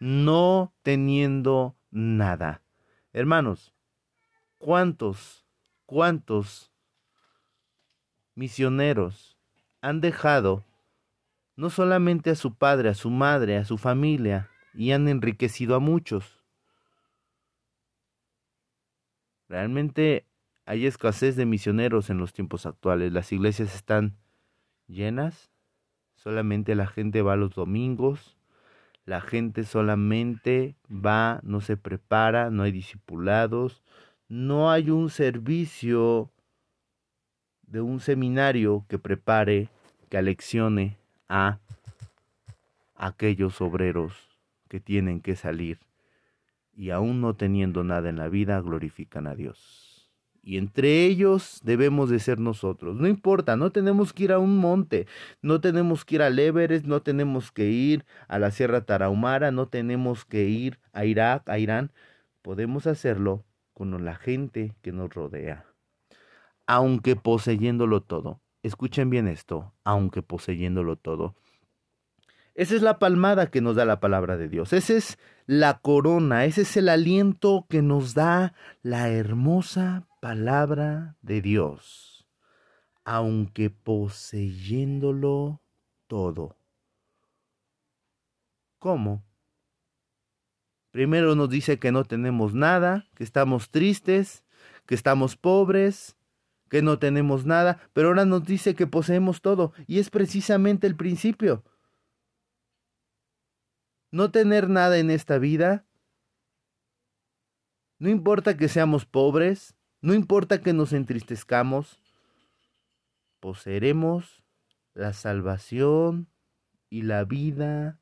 no 0.00 0.72
teniendo 0.82 1.76
nada. 1.90 2.62
Hermanos, 3.16 3.72
¿cuántos, 4.58 5.46
cuántos 5.86 6.70
misioneros 8.34 9.38
han 9.80 10.02
dejado 10.02 10.66
no 11.56 11.70
solamente 11.70 12.28
a 12.28 12.34
su 12.34 12.54
padre, 12.54 12.90
a 12.90 12.94
su 12.94 13.08
madre, 13.08 13.56
a 13.56 13.64
su 13.64 13.78
familia, 13.78 14.50
y 14.74 14.92
han 14.92 15.08
enriquecido 15.08 15.74
a 15.74 15.78
muchos? 15.78 16.44
Realmente 19.48 20.26
hay 20.66 20.84
escasez 20.84 21.36
de 21.36 21.46
misioneros 21.46 22.10
en 22.10 22.18
los 22.18 22.34
tiempos 22.34 22.66
actuales. 22.66 23.14
Las 23.14 23.32
iglesias 23.32 23.74
están 23.74 24.18
llenas 24.88 25.50
solamente 26.16 26.74
la 26.74 26.86
gente 26.86 27.22
va 27.22 27.36
los 27.36 27.54
domingos, 27.54 28.35
la 29.06 29.20
gente 29.20 29.62
solamente 29.62 30.76
va, 30.90 31.40
no 31.44 31.60
se 31.60 31.76
prepara, 31.76 32.50
no 32.50 32.64
hay 32.64 32.72
discipulados, 32.72 33.82
no 34.28 34.70
hay 34.70 34.90
un 34.90 35.10
servicio 35.10 36.32
de 37.62 37.80
un 37.80 38.00
seminario 38.00 38.84
que 38.88 38.98
prepare, 38.98 39.68
que 40.10 40.18
aleccione 40.18 40.98
a 41.28 41.60
aquellos 42.96 43.60
obreros 43.60 44.12
que 44.68 44.80
tienen 44.80 45.20
que 45.20 45.36
salir. 45.36 45.78
Y 46.74 46.90
aún 46.90 47.20
no 47.20 47.34
teniendo 47.34 47.84
nada 47.84 48.08
en 48.08 48.16
la 48.16 48.28
vida 48.28 48.60
glorifican 48.60 49.28
a 49.28 49.36
Dios 49.36 49.85
y 50.46 50.58
entre 50.58 51.04
ellos 51.06 51.60
debemos 51.64 52.08
de 52.08 52.20
ser 52.20 52.38
nosotros. 52.38 52.94
No 52.94 53.08
importa, 53.08 53.56
no 53.56 53.72
tenemos 53.72 54.12
que 54.12 54.22
ir 54.22 54.32
a 54.32 54.38
un 54.38 54.58
monte, 54.58 55.08
no 55.42 55.60
tenemos 55.60 56.04
que 56.04 56.14
ir 56.14 56.22
al 56.22 56.38
Everest, 56.38 56.86
no 56.86 57.02
tenemos 57.02 57.50
que 57.50 57.64
ir 57.64 58.04
a 58.28 58.38
la 58.38 58.52
Sierra 58.52 58.82
Tarahumara, 58.82 59.50
no 59.50 59.66
tenemos 59.66 60.24
que 60.24 60.44
ir 60.44 60.78
a 60.92 61.04
Irak, 61.04 61.48
a 61.48 61.58
Irán. 61.58 61.90
Podemos 62.42 62.86
hacerlo 62.86 63.44
con 63.74 64.04
la 64.04 64.14
gente 64.14 64.76
que 64.82 64.92
nos 64.92 65.12
rodea. 65.12 65.66
Aunque 66.64 67.16
poseyéndolo 67.16 68.02
todo. 68.02 68.40
Escuchen 68.62 69.10
bien 69.10 69.26
esto, 69.26 69.72
aunque 69.82 70.22
poseyéndolo 70.22 70.94
todo. 70.94 71.34
Esa 72.54 72.76
es 72.76 72.82
la 72.82 73.00
palmada 73.00 73.50
que 73.50 73.60
nos 73.60 73.74
da 73.74 73.84
la 73.84 73.98
palabra 73.98 74.36
de 74.36 74.48
Dios. 74.48 74.72
Esa 74.72 74.94
es 74.94 75.18
la 75.46 75.80
corona, 75.80 76.44
ese 76.44 76.62
es 76.62 76.76
el 76.76 76.88
aliento 76.88 77.66
que 77.68 77.82
nos 77.82 78.14
da 78.14 78.54
la 78.82 79.08
hermosa 79.10 80.06
palabra 80.26 81.16
de 81.22 81.40
Dios, 81.40 82.26
aunque 83.04 83.70
poseyéndolo 83.70 85.62
todo. 86.08 86.56
¿Cómo? 88.80 89.24
Primero 90.90 91.36
nos 91.36 91.48
dice 91.48 91.78
que 91.78 91.92
no 91.92 92.02
tenemos 92.02 92.54
nada, 92.54 93.06
que 93.14 93.22
estamos 93.22 93.70
tristes, 93.70 94.44
que 94.84 94.96
estamos 94.96 95.36
pobres, 95.36 96.16
que 96.70 96.82
no 96.82 96.98
tenemos 96.98 97.46
nada, 97.46 97.88
pero 97.92 98.08
ahora 98.08 98.24
nos 98.24 98.42
dice 98.42 98.74
que 98.74 98.88
poseemos 98.88 99.40
todo 99.40 99.74
y 99.86 100.00
es 100.00 100.10
precisamente 100.10 100.88
el 100.88 100.96
principio. 100.96 101.62
No 104.10 104.32
tener 104.32 104.68
nada 104.68 104.98
en 104.98 105.12
esta 105.12 105.38
vida, 105.38 105.86
no 108.00 108.08
importa 108.08 108.56
que 108.56 108.66
seamos 108.66 109.06
pobres, 109.06 109.76
no 110.00 110.14
importa 110.14 110.60
que 110.60 110.72
nos 110.72 110.92
entristezcamos, 110.92 111.98
poseeremos 113.40 114.42
la 114.94 115.12
salvación 115.12 116.28
y 116.88 117.02
la 117.02 117.24
vida 117.24 118.00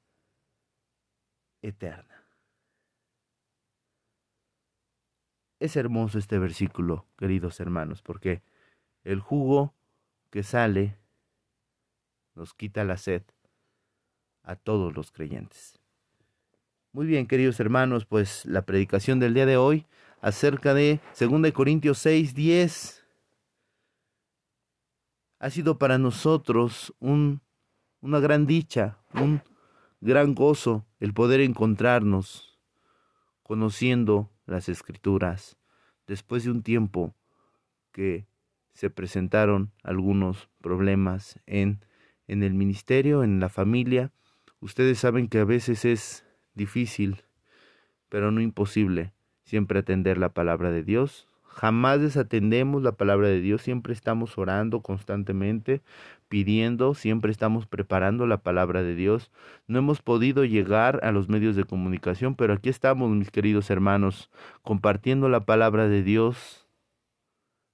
eterna. 1.62 2.24
Es 5.60 5.76
hermoso 5.76 6.18
este 6.18 6.38
versículo, 6.38 7.06
queridos 7.16 7.58
hermanos, 7.60 8.02
porque 8.02 8.42
el 9.02 9.20
jugo 9.20 9.74
que 10.30 10.42
sale 10.42 10.98
nos 12.34 12.54
quita 12.54 12.84
la 12.84 12.96
sed 12.96 13.22
a 14.42 14.56
todos 14.56 14.94
los 14.94 15.10
creyentes. 15.10 15.78
Muy 16.92 17.06
bien, 17.06 17.26
queridos 17.26 17.58
hermanos, 17.60 18.04
pues 18.04 18.44
la 18.46 18.62
predicación 18.62 19.18
del 19.18 19.34
día 19.34 19.46
de 19.46 19.56
hoy 19.56 19.86
acerca 20.24 20.72
de 20.72 21.00
2 21.20 21.52
Corintios 21.52 21.98
6, 21.98 22.34
10 22.34 23.04
ha 25.38 25.50
sido 25.50 25.76
para 25.78 25.98
nosotros 25.98 26.94
un, 26.98 27.42
una 28.00 28.20
gran 28.20 28.46
dicha, 28.46 28.96
un 29.12 29.42
gran 30.00 30.34
gozo 30.34 30.86
el 30.98 31.12
poder 31.12 31.42
encontrarnos 31.42 32.58
conociendo 33.42 34.30
las 34.46 34.70
escrituras, 34.70 35.58
después 36.06 36.44
de 36.44 36.52
un 36.52 36.62
tiempo 36.62 37.14
que 37.92 38.26
se 38.72 38.88
presentaron 38.88 39.72
algunos 39.82 40.48
problemas 40.62 41.38
en, 41.44 41.84
en 42.28 42.42
el 42.42 42.54
ministerio, 42.54 43.24
en 43.24 43.40
la 43.40 43.50
familia. 43.50 44.10
Ustedes 44.58 44.98
saben 45.00 45.28
que 45.28 45.40
a 45.40 45.44
veces 45.44 45.84
es 45.84 46.24
difícil, 46.54 47.24
pero 48.08 48.30
no 48.30 48.40
imposible, 48.40 49.12
siempre 49.44 49.80
atender 49.80 50.18
la 50.18 50.30
palabra 50.30 50.70
de 50.70 50.82
Dios, 50.82 51.26
Jamás 51.54 52.00
desatendemos 52.00 52.82
la 52.82 52.92
palabra 52.92 53.28
de 53.28 53.40
Dios, 53.40 53.62
siempre 53.62 53.92
estamos 53.92 54.36
orando 54.38 54.80
constantemente, 54.80 55.82
pidiendo, 56.28 56.94
siempre 56.94 57.30
estamos 57.30 57.68
preparando 57.68 58.26
la 58.26 58.38
palabra 58.38 58.82
de 58.82 58.96
Dios. 58.96 59.30
No 59.68 59.78
hemos 59.78 60.02
podido 60.02 60.44
llegar 60.44 60.98
a 61.04 61.12
los 61.12 61.28
medios 61.28 61.54
de 61.54 61.62
comunicación, 61.62 62.34
pero 62.34 62.54
aquí 62.54 62.70
estamos, 62.70 63.08
mis 63.10 63.30
queridos 63.30 63.70
hermanos, 63.70 64.30
compartiendo 64.62 65.28
la 65.28 65.46
palabra 65.46 65.86
de 65.86 66.02
Dios 66.02 66.66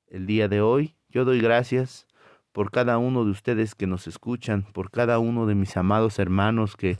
el 0.09 0.27
día 0.27 0.47
de 0.47 0.61
hoy. 0.61 0.95
Yo 1.09 1.25
doy 1.25 1.41
gracias 1.41 2.07
por 2.53 2.71
cada 2.71 2.99
uno 2.99 3.25
de 3.25 3.31
ustedes 3.31 3.75
que 3.75 3.87
nos 3.87 4.07
escuchan, 4.07 4.67
por 4.75 4.91
cada 4.91 5.19
uno 5.19 5.47
de 5.47 5.55
mis 5.55 5.75
amados 5.79 6.19
hermanos 6.19 6.77
que 6.77 6.99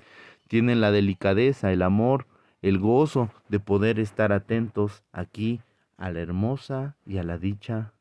tienen 0.49 0.81
la 0.81 0.93
delicadeza, 0.93 1.73
el 1.73 1.83
amor, 1.83 2.27
el 2.63 2.79
gozo 2.79 3.31
de 3.49 3.61
poder 3.61 3.99
estar 3.99 4.33
atentos 4.33 5.03
aquí 5.13 5.61
a 5.97 6.11
la 6.11 6.21
hermosa 6.21 6.97
y 7.07 7.19
a 7.19 7.23
la 7.23 7.39
dicha 7.39 7.93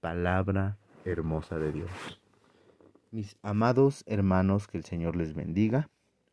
palabra 0.00 0.76
hermosa 1.04 1.58
de 1.58 1.72
Dios. 1.72 1.90
Mis 3.10 3.36
amados 3.42 4.04
hermanos, 4.06 4.66
que 4.66 4.78
el 4.78 4.84
Señor 4.84 5.16
les 5.16 5.34
bendiga. 5.34 5.88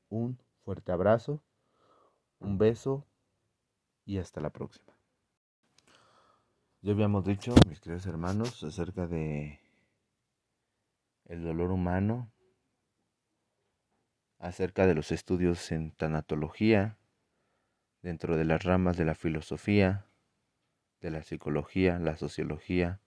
Un 0.10 0.38
fuerte 0.64 0.92
abrazo, 0.92 1.42
un 2.40 2.58
beso 2.58 3.06
y 4.06 4.18
hasta 4.18 4.42
la 4.42 4.50
próxima. 4.50 4.94
Ya 6.82 6.94
habíamos 6.94 7.26
dicho, 7.26 7.54
mis 7.70 7.80
queridos 7.80 8.08
hermanos, 8.08 8.64
acerca 8.64 9.06
de 9.08 9.60
el 11.26 11.44
dolor 11.44 11.72
humano, 11.72 12.32
acerca 14.40 14.88
de 14.88 14.96
los 14.96 15.12
estudios 15.12 15.72
en 15.72 15.92
tanatología, 15.92 16.98
dentro 18.02 18.38
de 18.38 18.46
las 18.46 18.64
ramas 18.64 18.98
de 18.98 19.06
la 19.06 19.16
filosofía, 19.16 20.06
de 21.02 21.12
la 21.12 21.24
psicología, 21.24 22.00
la 22.00 22.18
sociología 22.18 23.00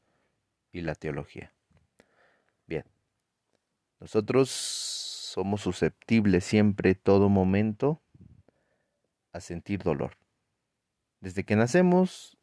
y 0.72 0.80
la 0.80 0.94
teología. 0.94 1.52
Bien, 2.66 2.84
nosotros 4.00 4.50
somos 4.50 5.62
susceptibles 5.62 6.44
siempre, 6.44 6.94
todo 6.94 7.28
momento, 7.28 8.00
a 9.32 9.40
sentir 9.40 9.82
dolor. 9.82 10.16
Desde 11.20 11.44
que 11.44 11.56
nacemos, 11.56 12.36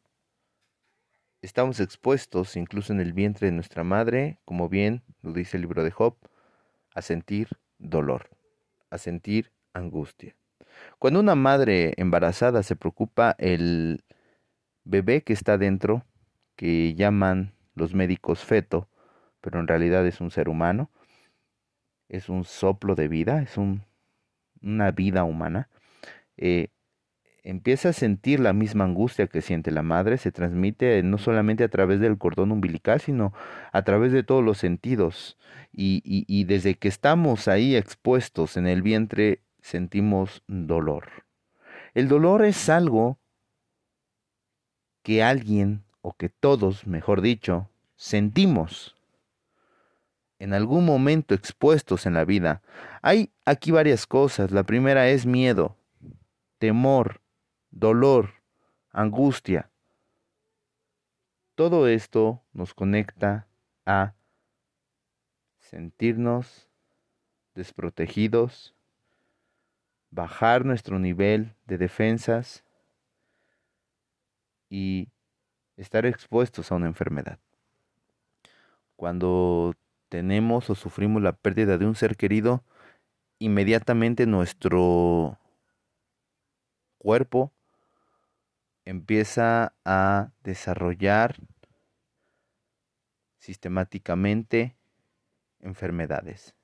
estamos 1.40 1.80
expuestos, 1.80 2.56
incluso 2.56 2.92
en 2.92 3.00
el 3.00 3.12
vientre 3.12 3.46
de 3.46 3.52
nuestra 3.52 3.84
madre, 3.84 4.38
como 4.44 4.68
bien 4.68 5.02
lo 5.22 5.32
dice 5.32 5.56
el 5.56 5.62
libro 5.62 5.84
de 5.84 5.90
Job, 5.90 6.16
a 6.94 7.02
sentir 7.02 7.48
dolor, 7.78 8.30
a 8.90 8.98
sentir 8.98 9.52
angustia. 9.72 10.36
Cuando 10.98 11.20
una 11.20 11.34
madre 11.34 11.94
embarazada 11.96 12.62
se 12.62 12.76
preocupa 12.76 13.34
el 13.38 14.04
bebé 14.84 15.22
que 15.22 15.32
está 15.32 15.58
dentro, 15.58 16.04
que 16.56 16.94
llaman 16.94 17.54
los 17.74 17.94
médicos 17.94 18.44
feto, 18.44 18.88
pero 19.40 19.60
en 19.60 19.66
realidad 19.66 20.06
es 20.06 20.20
un 20.20 20.30
ser 20.30 20.48
humano, 20.48 20.90
es 22.08 22.28
un 22.28 22.44
soplo 22.44 22.94
de 22.94 23.08
vida, 23.08 23.42
es 23.42 23.56
un, 23.56 23.84
una 24.62 24.90
vida 24.90 25.24
humana, 25.24 25.68
eh, 26.36 26.68
empieza 27.42 27.88
a 27.88 27.92
sentir 27.92 28.38
la 28.38 28.52
misma 28.52 28.84
angustia 28.84 29.26
que 29.26 29.42
siente 29.42 29.70
la 29.70 29.82
madre, 29.82 30.18
se 30.18 30.30
transmite 30.30 31.02
no 31.02 31.18
solamente 31.18 31.64
a 31.64 31.68
través 31.68 32.00
del 32.00 32.18
cordón 32.18 32.52
umbilical, 32.52 33.00
sino 33.00 33.32
a 33.72 33.82
través 33.82 34.12
de 34.12 34.22
todos 34.22 34.44
los 34.44 34.58
sentidos. 34.58 35.38
Y, 35.72 36.02
y 36.04 36.44
desde 36.44 36.74
que 36.74 36.88
estamos 36.88 37.48
ahí 37.48 37.74
expuestos 37.74 38.56
en 38.56 38.66
el 38.66 38.82
vientre, 38.82 39.40
sentimos 39.62 40.42
dolor. 40.46 41.24
El 41.94 42.08
dolor 42.08 42.44
es 42.44 42.68
algo 42.68 43.18
que 45.02 45.22
alguien, 45.22 45.84
o 46.02 46.12
que 46.12 46.28
todos, 46.28 46.86
mejor 46.86 47.22
dicho, 47.22 47.70
sentimos 47.96 48.94
en 50.38 50.54
algún 50.54 50.84
momento 50.84 51.34
expuestos 51.34 52.04
en 52.04 52.14
la 52.14 52.24
vida. 52.24 52.62
Hay 53.00 53.32
aquí 53.44 53.70
varias 53.70 54.06
cosas. 54.06 54.50
La 54.50 54.64
primera 54.64 55.08
es 55.08 55.24
miedo, 55.24 55.76
temor, 56.58 57.20
dolor, 57.70 58.30
angustia. 58.90 59.70
Todo 61.54 61.86
esto 61.86 62.42
nos 62.52 62.74
conecta 62.74 63.46
a 63.86 64.14
sentirnos 65.60 66.68
desprotegidos, 67.54 68.74
bajar 70.12 70.64
nuestro 70.64 71.00
nivel 71.00 71.56
de 71.66 71.78
defensas, 71.78 72.64
y 74.72 75.10
estar 75.76 76.06
expuestos 76.06 76.72
a 76.72 76.76
una 76.76 76.86
enfermedad. 76.86 77.38
Cuando 78.96 79.74
tenemos 80.08 80.70
o 80.70 80.74
sufrimos 80.74 81.20
la 81.20 81.32
pérdida 81.32 81.76
de 81.76 81.84
un 81.84 81.94
ser 81.94 82.16
querido, 82.16 82.64
inmediatamente 83.38 84.24
nuestro 84.24 85.38
cuerpo 86.96 87.52
empieza 88.86 89.74
a 89.84 90.30
desarrollar 90.42 91.36
sistemáticamente 93.36 94.74
enfermedades. 95.60 96.54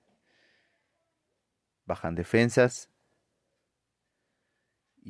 Bajan 1.85 2.15
defensas 2.15 2.89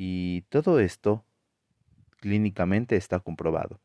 y 0.00 0.42
todo 0.42 0.78
esto 0.78 1.24
clínicamente 2.20 2.94
está 2.94 3.18
comprobado. 3.18 3.80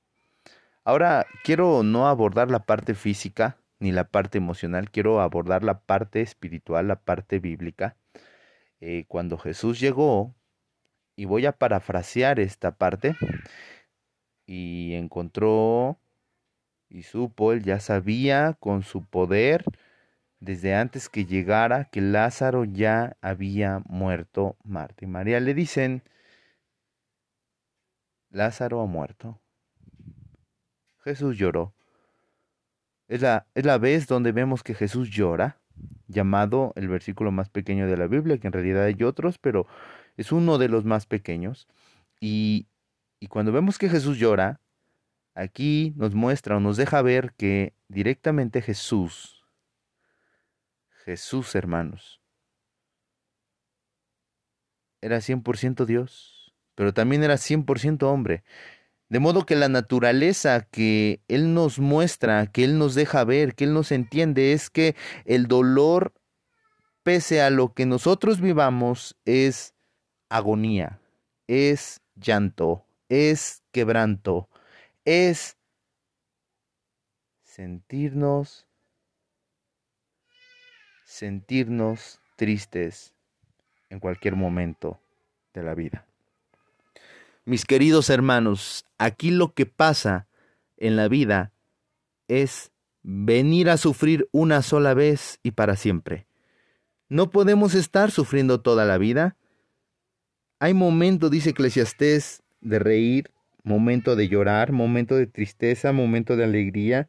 Ahora 0.84 1.26
quiero 1.44 1.82
no 1.82 2.08
abordar 2.08 2.52
la 2.52 2.68
parte 2.68 2.94
física 2.94 3.58
ni 3.80 3.92
la 3.92 4.04
parte 4.04 4.38
emocional, 4.38 4.92
quiero 4.92 5.22
abordar 5.22 5.64
la 5.64 5.80
parte 5.80 6.22
espiritual, 6.22 6.88
la 6.88 6.98
parte 6.98 7.40
bíblica. 7.40 7.98
Eh, 8.80 9.06
cuando 9.08 9.40
Jesús 9.40 9.80
llegó, 9.80 10.36
y 11.16 11.26
voy 11.26 11.48
a 11.48 11.52
parafrasear 11.52 12.40
esta 12.40 12.76
parte, 12.76 13.16
y 14.46 14.94
encontró 14.94 15.98
y 16.90 17.02
supo, 17.02 17.54
él 17.54 17.64
ya 17.64 17.80
sabía 17.80 18.56
con 18.60 18.84
su 18.84 19.04
poder, 19.04 19.66
desde 20.44 20.76
antes 20.76 21.08
que 21.08 21.26
llegara, 21.26 21.86
que 21.86 22.02
Lázaro 22.02 22.66
ya 22.66 23.16
había 23.22 23.82
muerto. 23.86 24.58
Marta 24.66 25.06
y 25.06 25.08
María 25.08 25.40
le 25.40 25.54
dicen, 25.54 26.04
Lázaro 28.30 28.82
ha 28.82 28.86
muerto. 28.86 29.40
Jesús 31.00 31.38
lloró. 31.38 31.74
Es 33.08 33.22
la, 33.22 33.48
es 33.56 33.66
la 33.66 33.78
vez 33.78 34.08
donde 34.08 34.34
vemos 34.34 34.64
que 34.64 34.74
Jesús 34.74 35.10
llora, 35.10 35.62
llamado 36.08 36.74
el 36.76 36.90
versículo 36.90 37.32
más 37.32 37.50
pequeño 37.50 37.88
de 37.88 37.96
la 37.96 38.08
Biblia, 38.08 38.38
que 38.38 38.48
en 38.48 38.54
realidad 38.54 38.84
hay 38.84 39.02
otros, 39.04 39.38
pero 39.38 39.66
es 40.18 40.34
uno 40.34 40.58
de 40.58 40.68
los 40.68 40.84
más 40.84 41.06
pequeños. 41.06 41.70
Y, 42.20 42.68
y 43.22 43.28
cuando 43.28 43.54
vemos 43.54 43.78
que 43.78 43.88
Jesús 43.88 44.18
llora, 44.18 44.60
aquí 45.36 45.94
nos 45.96 46.14
muestra 46.16 46.58
o 46.58 46.60
nos 46.60 46.76
deja 46.76 47.02
ver 47.02 47.34
que 47.38 47.74
directamente 47.88 48.62
Jesús, 48.62 49.43
Jesús 51.06 51.54
hermanos, 51.56 52.22
era 55.02 55.18
100% 55.18 55.86
Dios, 55.86 56.54
pero 56.76 56.94
también 56.94 57.24
era 57.24 57.36
100% 57.36 58.04
hombre. 58.04 58.44
De 59.10 59.20
modo 59.20 59.46
que 59.46 59.56
la 59.56 59.68
naturaleza 59.68 60.62
que 60.62 61.22
Él 61.28 61.54
nos 61.54 61.78
muestra, 61.78 62.48
que 62.48 62.64
Él 62.64 62.78
nos 62.78 62.96
deja 62.96 63.26
ver, 63.26 63.54
que 63.54 63.66
Él 63.66 63.74
nos 63.74 63.92
entiende, 63.92 64.54
es 64.54 64.70
que 64.70 64.96
el 65.26 65.48
dolor, 65.48 66.14
pese 67.04 67.42
a 67.42 67.50
lo 67.50 67.74
que 67.74 67.86
nosotros 67.86 68.40
vivamos, 68.40 69.18
es 69.26 69.76
agonía, 70.30 71.02
es 71.48 72.02
llanto, 72.16 72.86
es 73.10 73.62
quebranto, 73.72 74.50
es 75.04 75.58
sentirnos, 77.42 78.68
sentirnos 81.14 82.20
tristes 82.38 83.14
en 83.92 84.00
cualquier 84.00 84.36
momento 84.36 85.00
de 85.54 85.62
la 85.62 85.76
vida. 85.76 86.08
Mis 87.46 87.66
queridos 87.66 88.10
hermanos, 88.10 88.86
aquí 88.98 89.30
lo 89.30 89.54
que 89.54 89.68
pasa 89.68 90.26
en 90.78 90.96
la 90.96 91.08
vida 91.08 91.52
es 92.28 92.72
venir 93.04 93.70
a 93.70 93.78
sufrir 93.78 94.28
una 94.32 94.64
sola 94.64 94.96
vez 94.96 95.40
y 95.44 95.52
para 95.52 95.76
siempre. 95.76 96.26
No 97.10 97.30
podemos 97.30 97.76
estar 97.76 98.10
sufriendo 98.10 98.62
toda 98.62 98.84
la 98.84 98.98
vida. 98.98 99.36
Hay 100.58 100.74
momento, 100.74 101.30
dice 101.30 101.52
Eclesiastés, 101.52 102.42
de 102.60 102.80
reír, 102.80 103.30
momento 103.62 104.16
de 104.16 104.30
llorar, 104.30 104.72
momento 104.72 105.16
de 105.16 105.28
tristeza, 105.28 105.92
momento 105.92 106.38
de 106.38 106.46
alegría, 106.46 107.08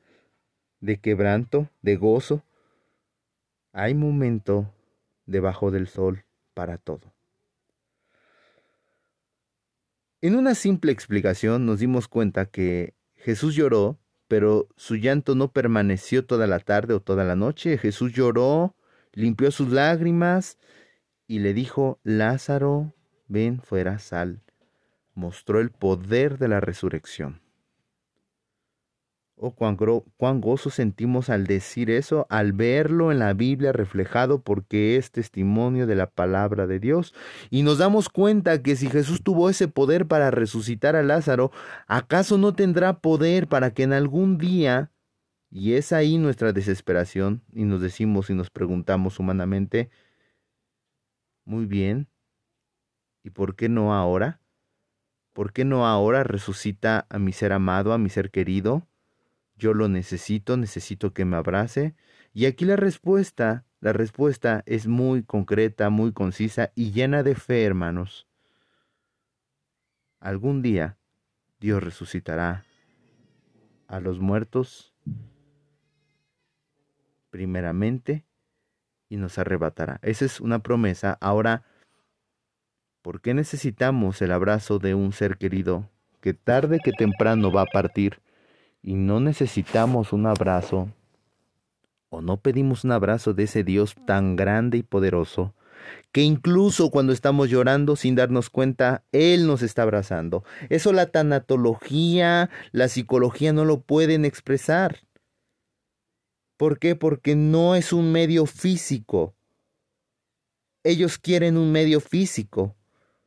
de 0.80 0.98
quebranto, 0.98 1.70
de 1.80 1.96
gozo. 1.96 2.42
Hay 3.76 3.92
momento 3.92 4.72
debajo 5.26 5.72
del 5.72 5.88
sol 5.88 6.24
para 6.54 6.78
todo. 6.78 7.12
En 10.20 10.36
una 10.36 10.54
simple 10.54 10.92
explicación 10.92 11.66
nos 11.66 11.80
dimos 11.80 12.06
cuenta 12.06 12.46
que 12.46 12.94
Jesús 13.16 13.56
lloró, 13.56 13.98
pero 14.28 14.68
su 14.76 14.94
llanto 14.94 15.34
no 15.34 15.50
permaneció 15.50 16.24
toda 16.24 16.46
la 16.46 16.60
tarde 16.60 16.94
o 16.94 17.00
toda 17.00 17.24
la 17.24 17.34
noche. 17.34 17.76
Jesús 17.76 18.12
lloró, 18.12 18.76
limpió 19.12 19.50
sus 19.50 19.70
lágrimas 19.70 20.56
y 21.26 21.40
le 21.40 21.52
dijo, 21.52 21.98
Lázaro, 22.04 22.94
ven 23.26 23.60
fuera, 23.60 23.98
sal. 23.98 24.40
Mostró 25.14 25.58
el 25.58 25.72
poder 25.72 26.38
de 26.38 26.46
la 26.46 26.60
resurrección. 26.60 27.43
Oh, 29.36 29.52
cuán, 29.52 29.76
cuán, 30.16 30.40
gozo 30.40 30.70
sentimos 30.70 31.28
al 31.28 31.46
decir 31.46 31.90
eso, 31.90 32.26
al 32.30 32.52
verlo 32.52 33.10
en 33.10 33.18
la 33.18 33.34
Biblia 33.34 33.72
reflejado 33.72 34.42
porque 34.42 34.96
es 34.96 35.10
testimonio 35.10 35.88
de 35.88 35.96
la 35.96 36.08
palabra 36.08 36.68
de 36.68 36.78
Dios. 36.78 37.14
Y 37.50 37.62
nos 37.62 37.78
damos 37.78 38.08
cuenta 38.08 38.62
que 38.62 38.76
si 38.76 38.88
Jesús 38.88 39.22
tuvo 39.24 39.50
ese 39.50 39.66
poder 39.66 40.06
para 40.06 40.30
resucitar 40.30 40.94
a 40.94 41.02
Lázaro, 41.02 41.50
¿acaso 41.88 42.38
no 42.38 42.54
tendrá 42.54 43.00
poder 43.00 43.48
para 43.48 43.72
que 43.74 43.82
en 43.82 43.92
algún 43.92 44.38
día, 44.38 44.92
y 45.50 45.74
es 45.74 45.92
ahí 45.92 46.16
nuestra 46.16 46.52
desesperación, 46.52 47.42
y 47.52 47.64
nos 47.64 47.80
decimos 47.80 48.30
y 48.30 48.34
nos 48.34 48.50
preguntamos 48.50 49.18
humanamente, 49.18 49.90
muy 51.44 51.66
bien, 51.66 52.08
¿y 53.24 53.30
por 53.30 53.56
qué 53.56 53.68
no 53.68 53.94
ahora? 53.94 54.40
¿Por 55.32 55.52
qué 55.52 55.64
no 55.64 55.86
ahora 55.86 56.22
resucita 56.22 57.06
a 57.10 57.18
mi 57.18 57.32
ser 57.32 57.52
amado, 57.52 57.92
a 57.92 57.98
mi 57.98 58.10
ser 58.10 58.30
querido? 58.30 58.86
Yo 59.56 59.74
lo 59.74 59.88
necesito, 59.88 60.56
necesito 60.56 61.12
que 61.12 61.24
me 61.24 61.36
abrace. 61.36 61.94
Y 62.32 62.46
aquí 62.46 62.64
la 62.64 62.76
respuesta, 62.76 63.64
la 63.80 63.92
respuesta 63.92 64.62
es 64.66 64.86
muy 64.86 65.22
concreta, 65.22 65.90
muy 65.90 66.12
concisa 66.12 66.72
y 66.74 66.90
llena 66.90 67.22
de 67.22 67.34
fe, 67.34 67.64
hermanos. 67.64 68.26
Algún 70.20 70.62
día 70.62 70.98
Dios 71.60 71.82
resucitará 71.82 72.64
a 73.86 74.00
los 74.00 74.18
muertos 74.18 74.94
primeramente 77.30 78.24
y 79.08 79.16
nos 79.16 79.38
arrebatará. 79.38 80.00
Esa 80.02 80.24
es 80.24 80.40
una 80.40 80.60
promesa. 80.60 81.18
Ahora, 81.20 81.64
¿por 83.02 83.20
qué 83.20 83.34
necesitamos 83.34 84.22
el 84.22 84.32
abrazo 84.32 84.78
de 84.78 84.94
un 84.94 85.12
ser 85.12 85.36
querido 85.36 85.90
que 86.20 86.32
tarde 86.32 86.80
que 86.82 86.92
temprano 86.92 87.52
va 87.52 87.62
a 87.62 87.66
partir? 87.66 88.23
Y 88.84 88.94
no 88.94 89.18
necesitamos 89.18 90.12
un 90.12 90.26
abrazo 90.26 90.90
o 92.10 92.20
no 92.20 92.36
pedimos 92.36 92.84
un 92.84 92.92
abrazo 92.92 93.32
de 93.32 93.44
ese 93.44 93.64
Dios 93.64 93.96
tan 94.06 94.36
grande 94.36 94.78
y 94.78 94.82
poderoso 94.82 95.54
que 96.12 96.22
incluso 96.22 96.90
cuando 96.90 97.12
estamos 97.12 97.50
llorando 97.50 97.96
sin 97.96 98.14
darnos 98.14 98.50
cuenta, 98.50 99.04
Él 99.12 99.46
nos 99.46 99.62
está 99.62 99.82
abrazando. 99.82 100.44
Eso 100.70 100.92
la 100.92 101.06
tanatología, 101.06 102.50
la 102.72 102.88
psicología 102.88 103.52
no 103.52 103.64
lo 103.64 103.80
pueden 103.80 104.24
expresar. 104.24 105.00
¿Por 106.56 106.78
qué? 106.78 106.94
Porque 106.94 107.34
no 107.34 107.74
es 107.74 107.92
un 107.92 108.12
medio 108.12 108.46
físico. 108.46 109.34
Ellos 110.84 111.18
quieren 111.18 111.56
un 111.56 111.72
medio 111.72 112.00
físico, 112.00 112.76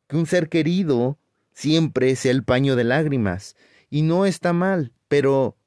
que 0.08 0.15
un 0.15 0.26
ser 0.26 0.48
querido 0.48 1.20
siempre 1.54 2.15
sea 2.15 2.32
el 2.32 2.43
paño 2.43 2.76
de 2.76 2.86
lágrimas. 2.86 3.56
Y 3.89 4.02
no 4.02 4.26
está 4.26 4.54
mal. 4.54 4.93
Pero 5.08 5.58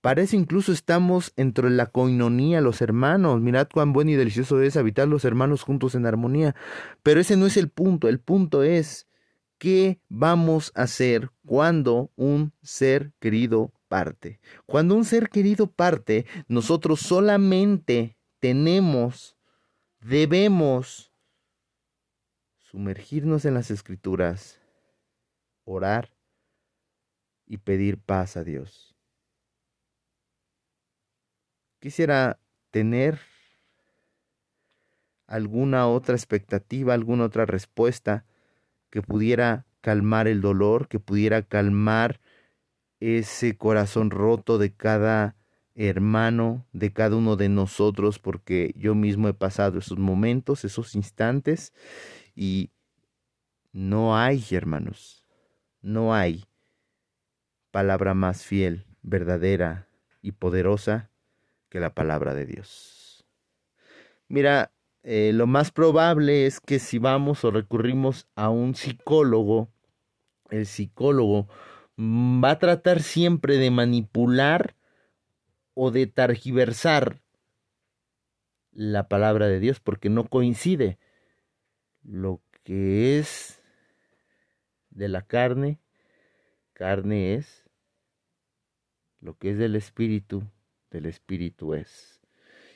parece 0.00 0.36
incluso 0.36 0.72
estamos 0.72 1.32
entre 1.36 1.70
la 1.70 1.86
coinonía, 1.86 2.60
los 2.60 2.80
hermanos. 2.80 3.40
Mirad 3.40 3.68
cuán 3.72 3.92
bueno 3.92 4.10
y 4.10 4.14
delicioso 4.14 4.60
es 4.60 4.76
habitar 4.76 5.08
los 5.08 5.24
hermanos 5.24 5.62
juntos 5.62 5.94
en 5.94 6.06
armonía. 6.06 6.54
Pero 7.02 7.20
ese 7.20 7.36
no 7.36 7.46
es 7.46 7.56
el 7.56 7.68
punto. 7.68 8.08
El 8.08 8.20
punto 8.20 8.62
es 8.62 9.08
qué 9.58 10.00
vamos 10.08 10.72
a 10.74 10.82
hacer 10.82 11.30
cuando 11.46 12.10
un 12.16 12.52
ser 12.62 13.12
querido 13.18 13.72
parte. 13.88 14.40
Cuando 14.66 14.94
un 14.94 15.04
ser 15.04 15.28
querido 15.28 15.68
parte, 15.68 16.26
nosotros 16.48 17.00
solamente 17.00 18.16
tenemos, 18.40 19.36
debemos 20.00 21.12
sumergirnos 22.58 23.44
en 23.44 23.54
las 23.54 23.70
escrituras, 23.70 24.60
orar 25.64 26.13
y 27.54 27.58
pedir 27.58 27.98
paz 27.98 28.36
a 28.36 28.42
Dios. 28.42 28.96
Quisiera 31.78 32.40
tener 32.72 33.20
alguna 35.28 35.86
otra 35.86 36.16
expectativa, 36.16 36.94
alguna 36.94 37.24
otra 37.24 37.46
respuesta 37.46 38.24
que 38.90 39.02
pudiera 39.02 39.66
calmar 39.82 40.26
el 40.26 40.40
dolor, 40.40 40.88
que 40.88 40.98
pudiera 40.98 41.42
calmar 41.42 42.20
ese 42.98 43.56
corazón 43.56 44.10
roto 44.10 44.58
de 44.58 44.74
cada 44.74 45.36
hermano, 45.76 46.66
de 46.72 46.92
cada 46.92 47.14
uno 47.14 47.36
de 47.36 47.48
nosotros, 47.48 48.18
porque 48.18 48.74
yo 48.76 48.96
mismo 48.96 49.28
he 49.28 49.34
pasado 49.34 49.78
esos 49.78 49.98
momentos, 49.98 50.64
esos 50.64 50.96
instantes, 50.96 51.72
y 52.34 52.70
no 53.72 54.16
hay, 54.16 54.44
hermanos, 54.50 55.24
no 55.82 56.14
hay 56.14 56.46
palabra 57.74 58.14
más 58.14 58.44
fiel, 58.44 58.86
verdadera 59.02 59.88
y 60.22 60.30
poderosa 60.30 61.10
que 61.70 61.80
la 61.80 61.92
palabra 61.92 62.32
de 62.32 62.46
Dios. 62.46 63.26
Mira, 64.28 64.70
eh, 65.02 65.32
lo 65.34 65.48
más 65.48 65.72
probable 65.72 66.46
es 66.46 66.60
que 66.60 66.78
si 66.78 66.98
vamos 66.98 67.44
o 67.44 67.50
recurrimos 67.50 68.28
a 68.36 68.48
un 68.48 68.76
psicólogo, 68.76 69.72
el 70.50 70.66
psicólogo 70.66 71.48
va 71.98 72.52
a 72.52 72.58
tratar 72.60 73.02
siempre 73.02 73.56
de 73.56 73.72
manipular 73.72 74.76
o 75.74 75.90
de 75.90 76.06
targiversar 76.06 77.22
la 78.70 79.08
palabra 79.08 79.48
de 79.48 79.58
Dios 79.58 79.80
porque 79.80 80.10
no 80.10 80.28
coincide 80.28 81.00
lo 82.04 82.40
que 82.62 83.18
es 83.18 83.60
de 84.90 85.08
la 85.08 85.22
carne, 85.22 85.80
carne 86.72 87.34
es, 87.34 87.63
lo 89.24 89.38
que 89.38 89.52
es 89.52 89.58
del 89.58 89.74
Espíritu, 89.74 90.44
del 90.90 91.06
Espíritu 91.06 91.72
es. 91.72 92.20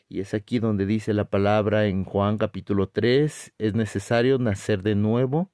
Y 0.08 0.20
es 0.20 0.32
aquí 0.32 0.58
donde 0.58 0.86
dice 0.86 1.12
la 1.12 1.28
palabra 1.28 1.86
en 1.86 2.04
Juan 2.04 2.38
capítulo 2.38 2.88
3, 2.88 3.52
es 3.58 3.74
necesario 3.74 4.38
nacer 4.38 4.82
de 4.82 4.94
nuevo. 4.94 5.50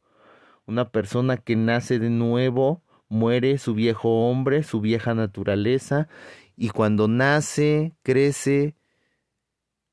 Una 0.66 0.90
persona 0.90 1.36
que 1.36 1.56
nace 1.56 1.98
de 1.98 2.10
nuevo 2.10 2.80
muere 3.08 3.58
su 3.58 3.74
viejo 3.74 4.30
hombre, 4.30 4.62
su 4.62 4.80
vieja 4.80 5.14
naturaleza, 5.14 6.08
y 6.56 6.68
cuando 6.68 7.08
nace, 7.08 7.96
crece, 8.04 8.76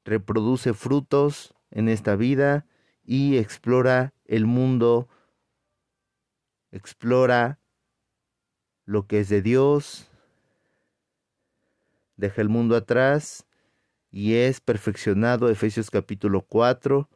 reproduce 0.06 0.76
frutos 0.76 1.56
en 1.72 1.90
esta 1.90 2.16
vida 2.16 2.68
y 3.04 3.38
explora 3.38 4.14
el 4.26 4.46
mundo 4.46 5.10
explora 6.72 7.60
lo 8.86 9.08
que 9.08 9.22
es 9.22 9.30
de 9.30 9.42
Dios, 9.42 10.11
deja 12.22 12.42
el 12.42 12.50
mundo 12.50 12.76
atrás 12.76 13.48
y 14.12 14.36
es 14.36 14.62
perfeccionado, 14.62 15.50
Efesios 15.50 15.90
capítulo 15.90 16.42
4, 16.42 17.10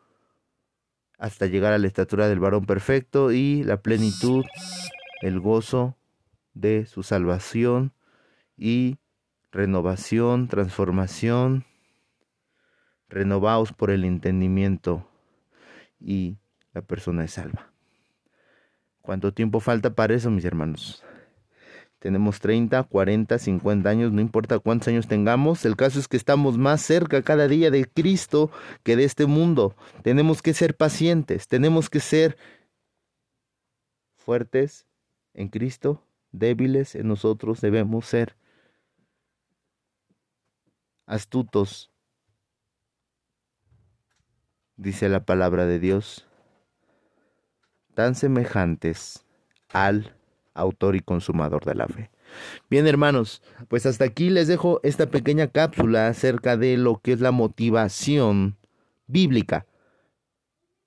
hasta 1.20 1.46
llegar 1.46 1.74
a 1.74 1.78
la 1.78 1.86
estatura 1.86 2.28
del 2.28 2.39
varón 2.39 2.65
perfecto 2.65 3.32
y 3.32 3.63
la 3.63 3.82
plenitud, 3.82 4.44
el 5.22 5.39
gozo 5.39 5.96
de 6.56 6.88
su 6.88 7.04
salvación 7.04 7.94
y 8.58 8.98
renovación, 9.52 10.48
transformación, 10.48 11.65
renovaos 13.08 13.74
por 13.74 13.91
el 13.91 14.06
entendimiento 14.06 15.08
y 16.00 16.39
la 16.74 16.82
persona 16.82 17.26
es 17.26 17.34
salva. 17.34 17.72
¿Cuánto 19.02 19.34
tiempo 19.34 19.60
falta 19.60 19.94
para 19.94 20.15
eso, 20.15 20.32
mis 20.32 20.46
hermanos? 20.46 21.04
Tenemos 22.06 22.39
30, 22.39 22.84
40, 22.84 23.39
50 23.39 23.89
años, 23.89 24.12
no 24.12 24.22
importa 24.22 24.60
cuántos 24.60 24.89
años 24.89 25.08
tengamos, 25.08 25.65
el 25.65 25.76
caso 25.76 25.98
es 25.98 26.08
que 26.08 26.18
estamos 26.18 26.56
más 26.56 26.82
cerca 26.82 27.24
cada 27.24 27.48
día 27.48 27.72
de 27.72 27.86
Cristo 27.86 28.52
que 28.84 28.96
de 28.96 29.06
este 29.06 29.26
mundo. 29.26 29.76
Tenemos 30.04 30.44
que 30.44 30.54
ser 30.54 30.78
pacientes, 30.78 31.48
tenemos 31.48 31.89
que 31.89 32.00
ser 32.00 32.38
fuertes 34.13 34.86
en 35.34 35.48
Cristo, 35.48 36.04
débiles 36.32 36.94
en 36.94 37.08
nosotros, 37.08 37.60
debemos 37.60 38.06
ser 38.06 38.36
astutos, 41.08 41.89
dice 44.76 45.10
la 45.10 45.26
palabra 45.26 45.65
de 45.65 45.80
Dios, 45.80 46.28
tan 47.96 48.13
semejantes 48.13 49.26
al 49.70 50.14
autor 50.56 50.96
y 50.96 51.02
consumador 51.02 51.63
de 51.65 51.76
la 51.76 51.88
fe. 51.88 52.10
Bien 52.70 52.88
hermanos, 52.88 53.44
pues 53.68 53.86
hasta 53.86 54.06
aquí 54.06 54.30
les 54.30 54.48
dejo 54.48 54.80
esta 54.84 55.06
pequeña 55.12 55.48
cápsula 55.48 56.08
acerca 56.08 56.58
de 56.58 56.78
lo 56.78 57.00
que 57.02 57.12
es 57.13 57.22
la 57.22 57.32
motivación 57.32 58.58
bíblica. 59.08 59.68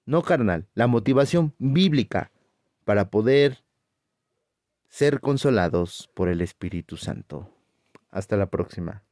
No 0.05 0.23
carnal, 0.23 0.67
la 0.75 0.87
motivación 0.87 1.55
bíblica 1.59 2.33
para 2.85 3.11
poder 3.11 3.63
ser 4.89 5.21
consolados 5.21 6.11
por 6.15 6.29
el 6.29 6.41
Espíritu 6.41 6.97
Santo. 6.97 7.51
Hasta 8.11 8.37
la 8.37 8.47
próxima. 8.47 9.03